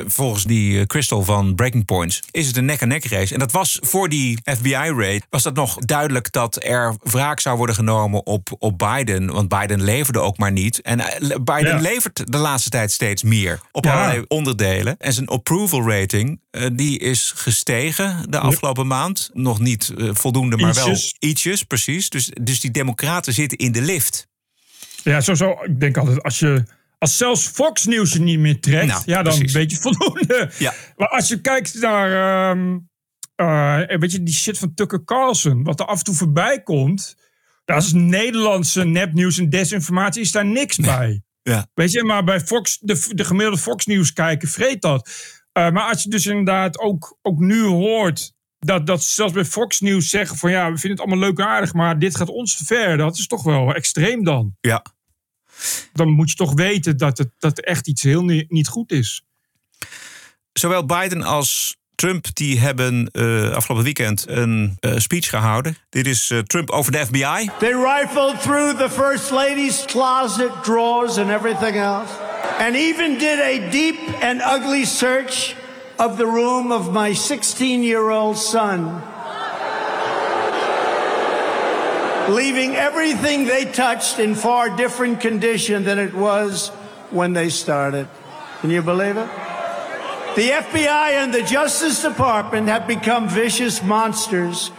[0.06, 3.32] volgens die eh, Crystal van Breaking Points is het een nek-aan-nek race.
[3.32, 7.74] En dat was voor die FBI-raid was dat nog duidelijk dat er wraak zou worden
[7.74, 9.32] genomen op, op Biden.
[9.32, 10.80] Want Biden leverde ook maar niet.
[10.80, 11.80] En eh, Biden Ja.
[11.80, 14.96] levert de laatste tijd steeds meer op allerlei onderdelen.
[14.98, 19.30] En zijn approval rating eh, die is gestegen de afgelopen maand.
[19.32, 21.14] Nog niet voldoende, maar Ietsjes.
[21.18, 22.08] wel ietsjes, precies.
[22.08, 24.26] Dus, dus die democraten zitten in de lift.
[25.08, 25.50] Ja, zo, zo.
[25.62, 26.62] Ik denk altijd, als je.
[26.98, 29.52] Als zelfs Fox News je niet meer trekt, Nou, ja, dan precies.
[29.52, 30.50] weet je voldoende.
[30.58, 30.74] Ja.
[30.96, 32.78] Maar als je kijkt naar, ehm
[33.34, 37.16] eh, weet je, die shit van Tucker Carlson, wat er af en toe voorbij komt,
[37.64, 41.22] dat is Nederlandse nepnieuws en desinformatie, is daar niks bij.
[41.42, 41.66] Ja.
[41.74, 45.10] Weet je, maar bij Fox, de, de gemiddelde Fox News kijker vreet dat.
[45.52, 49.44] Eh, maar als je dus inderdaad ook, ook nu hoort dat, dat ze zelfs bij
[49.44, 52.28] Fox News zeggen van ja, we vinden het allemaal leuk en aardig, maar dit gaat
[52.28, 52.96] ons te ver.
[52.96, 54.56] Dat is toch wel extreem dan.
[54.60, 54.84] Ja.
[55.92, 58.92] Dan moet je toch weten dat het dat er echt iets heel ni- niet goed
[58.92, 59.22] is.
[60.52, 65.76] Zowel Biden als Trump die hebben eh, afgelopen weekend een eh, speech gehouden.
[65.88, 67.50] Dit is eh, Trump over de FBI.
[67.58, 72.12] They rifled through the First Lady's closet drawers and everything else,
[72.58, 75.54] and even did a deep and ugly search
[75.96, 79.02] of the room of my 16 year old son.
[82.28, 86.68] Leaving everything they touched in far different condition than it was
[87.10, 88.08] when they started.
[88.60, 89.28] Can you believe it?
[90.36, 94.70] The FBI and the Justice Department have become vicious monsters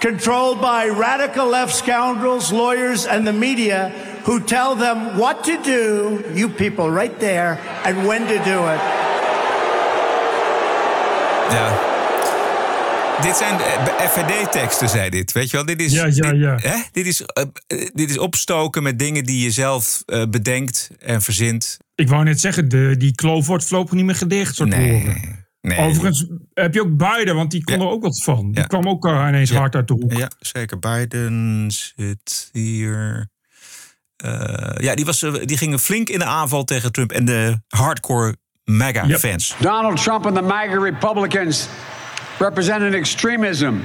[0.00, 3.90] controlled by radical left scoundrels, lawyers, and the media
[4.24, 8.80] who tell them what to do, you people right there, and when to do it.
[11.52, 11.89] Ja.
[13.22, 13.58] Dit zijn
[14.08, 15.32] FVD-teksten, zei dit.
[15.32, 15.66] Weet je wel?
[15.66, 16.56] Dit is, Ja, ja, dit, ja.
[16.60, 16.76] Hè?
[16.92, 17.44] Dit, is, eh,
[17.92, 21.76] dit is opstoken met dingen die je zelf eh, bedenkt en verzint.
[21.94, 24.54] Ik wou net zeggen, de, die kloof wordt voorlopig niet meer gedicht.
[24.54, 25.38] Soort woorden.
[25.60, 25.78] Nee.
[25.78, 28.46] Overigens heb je ook Biden, want die kon er ook wat van.
[28.50, 28.66] Die Ja.
[28.66, 30.12] kwam ook eh, ineens hard uit de hoek.
[30.12, 30.78] Ja, zeker.
[30.78, 33.28] Biden zit hier.
[34.16, 37.60] Eh, ja, die, was, eh, die gingen flink in de aanval tegen Trump en de
[37.68, 39.54] hardcore MAGA-fans.
[39.58, 41.68] Donald Trump and the MAGA Republicans
[42.40, 43.84] represent an extremism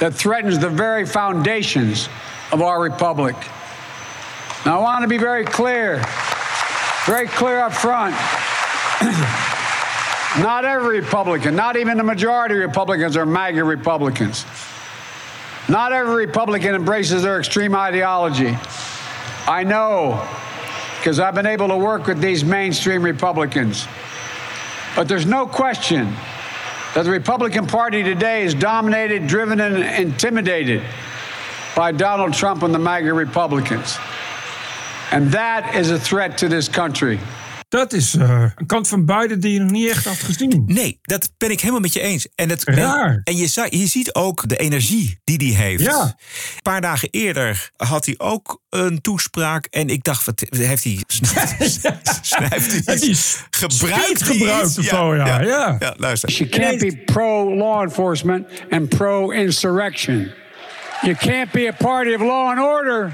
[0.00, 2.08] that threatens the very foundations
[2.50, 3.36] of our republic.
[4.66, 6.04] Now, I want to be very clear,
[7.06, 8.14] very clear up front.
[10.42, 14.44] not every Republican, not even the majority of Republicans, are MAGA Republicans.
[15.68, 18.56] Not every Republican embraces their extreme ideology.
[19.46, 20.28] I know
[20.98, 23.86] because I've been able to work with these mainstream Republicans.
[24.94, 26.14] But there's no question
[26.94, 30.82] that the Republican Party today is dominated, driven, and intimidated
[31.74, 33.96] by Donald Trump and the MAGA Republicans.
[35.10, 37.18] And that is a threat to this country.
[37.72, 40.62] Dat is eh, een kant van Biden die je nog niet echt had gezien.
[40.66, 42.28] Nee, dat ben ik helemaal met je eens.
[42.34, 43.20] En, het, Raar.
[43.24, 45.82] en je, je ziet ook de energie die hij heeft.
[45.82, 46.02] Ja.
[46.02, 49.66] Een paar dagen eerder had hij ook een toespraak.
[49.66, 50.98] En ik dacht, wat heeft hij...
[52.22, 53.42] Snuift hij iets?
[53.50, 54.78] Gebruikt gebruikt iets?
[54.78, 55.76] of zo, ja, ja.
[55.78, 56.30] ja, luister.
[56.30, 60.32] You can't be pro law enforcement and pro insurrection.
[61.02, 63.12] You can't be a party of law and order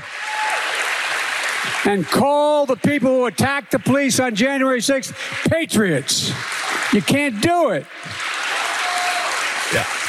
[1.85, 5.13] and call the people who attacked the police on January 6th
[5.49, 6.33] patriots.
[6.91, 7.85] You can't do it.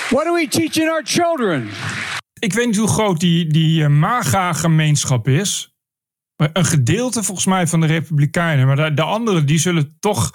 [0.09, 1.69] What are we teaching our children?
[2.39, 5.73] Ik weet niet hoe groot die, die eh, MAGA-gemeenschap is.
[6.35, 8.67] Maar Een gedeelte volgens mij van de Republikeinen.
[8.67, 10.31] Maar de, de anderen die zullen toch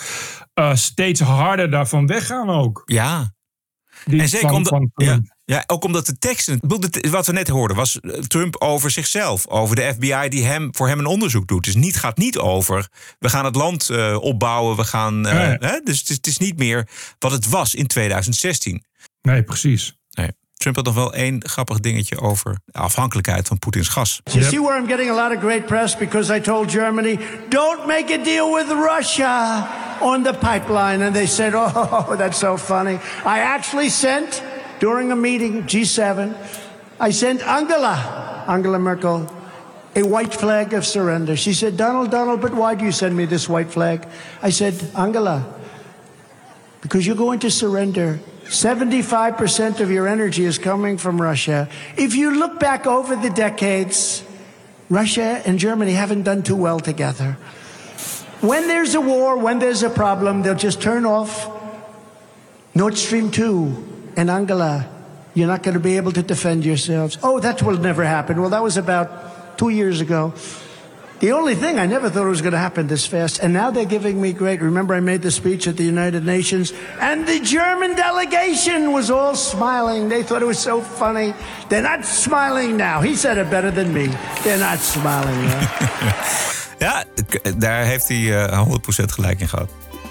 [0.55, 2.83] eh, steeds harder daarvan weggaan ook.
[2.85, 3.33] Ja.
[4.05, 6.61] Die en zeker van- omdat, van- ja, ja, ook omdat de teksten.
[7.11, 9.47] Wat we net hoorden was eh, Trump over zichzelf.
[9.47, 11.65] Over de FBI die hem, voor hem een onderzoek doet.
[11.65, 12.89] Dus niet gaat niet over.
[13.19, 14.77] We gaan het land eh, opbouwen.
[14.77, 15.27] We gaan.
[15.27, 15.57] eh, Nee.
[15.71, 15.81] hè?
[15.85, 16.89] Dus het is, het is niet meer
[17.19, 18.85] wat het was in 2016.
[19.23, 19.97] Nee, precies.
[20.11, 20.29] Nee.
[20.55, 24.21] Trump had nog wel één grappig dingetje over de afhankelijkheid van Poetins gas.
[24.25, 27.19] You see where I'm getting a lot of great press because I told Germany,
[27.49, 29.67] don't make a deal with Russia
[30.01, 31.05] on the pipeline.
[31.05, 32.95] And they said, oh, that's so funny.
[33.25, 34.43] I actually sent,
[34.81, 36.37] during a meeting, G7,
[37.01, 39.31] I sent Angela, Angela Merkel,
[39.97, 41.37] a white flag of surrender.
[41.37, 44.07] She said, Donald, Donald, but why do you send me this white flag?
[44.43, 45.55] I said, Angela,
[46.81, 48.21] because you're going to surrender.
[48.45, 51.69] 75% of your energy is coming from Russia.
[51.97, 54.23] If you look back over the decades,
[54.91, 57.39] Russia and Germany haven't done too well together.
[58.41, 61.51] When there's a war, when there's a problem, they'll just turn off
[62.75, 63.94] Nord Stream 2.
[64.17, 64.87] And Angela,
[65.35, 67.19] you're not going to be able to defend yourselves.
[67.23, 68.41] Oh, that will never happen.
[68.41, 70.33] Well, that was about two years ago.
[71.21, 73.39] The only thing I never thought was going to happen this fast.
[73.39, 74.61] And now they're giving me great.
[74.61, 79.35] Remember, I made the speech at the United Nations, and the German delegation was all
[79.35, 80.09] smiling.
[80.09, 81.33] They thought it was so funny.
[81.69, 83.01] They're not smiling now.
[83.01, 84.09] He said it better than me.
[84.43, 86.41] They're not smiling now.
[86.79, 87.05] Ja,
[87.57, 89.71] daar heeft hij eh, 100% gelijk in gehad.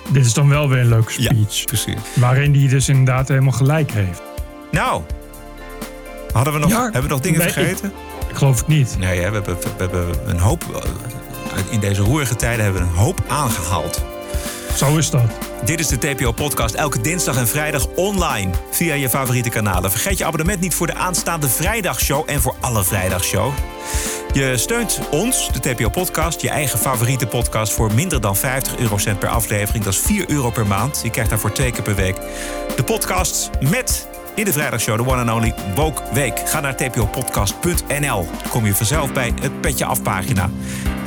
[0.10, 1.64] Dit is dan wel weer een leuke speech.
[1.66, 1.95] precies.
[2.14, 4.22] Waarin hij dus inderdaad helemaal gelijk heeft.
[4.72, 5.01] Nou,
[6.34, 7.86] hadden we nog, Ja, hebben we nog dingen nee, vergeten?
[8.22, 8.95] Ik, ik geloof het niet.
[8.99, 10.64] Nee, hè, we, hebben, we hebben een hoop.
[11.56, 14.04] eh, In deze roerige tijden hebben we een hoop aangehaald.
[14.76, 15.22] Zo is dat.
[15.66, 19.91] Dit is de TPO-podcast elke dinsdag en vrijdag online via je favoriete kanalen.
[19.91, 23.51] Vergeet je abonnement niet voor de aanstaande vrijdagshow en voor alle vrijdagshow.
[24.32, 27.74] Je steunt ons, de TPO-podcast, je eigen favoriete podcast...
[27.74, 29.84] voor minder dan 50 eurocent per aflevering.
[29.84, 30.99] Dat is 4 euro per maand.
[31.03, 32.15] Je krijgt daarvoor twee keer per week
[32.76, 34.07] de podcast met...
[34.36, 36.39] In de vrijdagshow, de one and only Woke Week.
[36.45, 38.28] Ga naar tpopodcast.nl.
[38.49, 40.49] Kom je vanzelf bij het Petje Afpagina.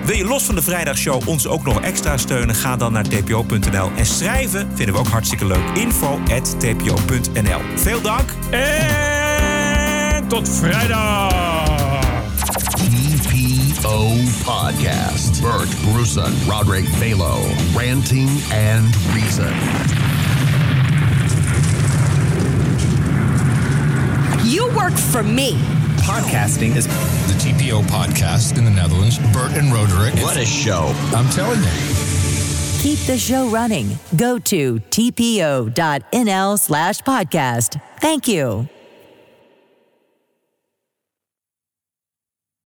[0.04, 2.54] Wil je los van de vrijdagshow ons ook nog extra steunen?
[2.54, 3.90] Ga dan naar tpo.nl.
[3.96, 5.64] En schrijven vinden we ook hartstikke leuk.
[5.74, 7.60] Info at tpo.nl.
[7.76, 8.30] Veel dank.
[8.50, 11.65] En tot vrijdag.
[13.86, 15.40] TPO Podcast.
[15.40, 17.38] Bert Bruson, Roderick Balo,
[17.76, 18.84] Ranting and
[19.14, 19.46] Reason.
[24.44, 25.52] You work for me.
[26.02, 29.18] Podcasting is the TPO podcast in the Netherlands.
[29.32, 30.14] Bert and Roderick.
[30.22, 30.92] What a show.
[31.14, 31.70] I'm telling you.
[32.82, 33.98] Keep the show running.
[34.16, 37.80] Go to tpo.nl slash podcast.
[38.00, 38.68] Thank you.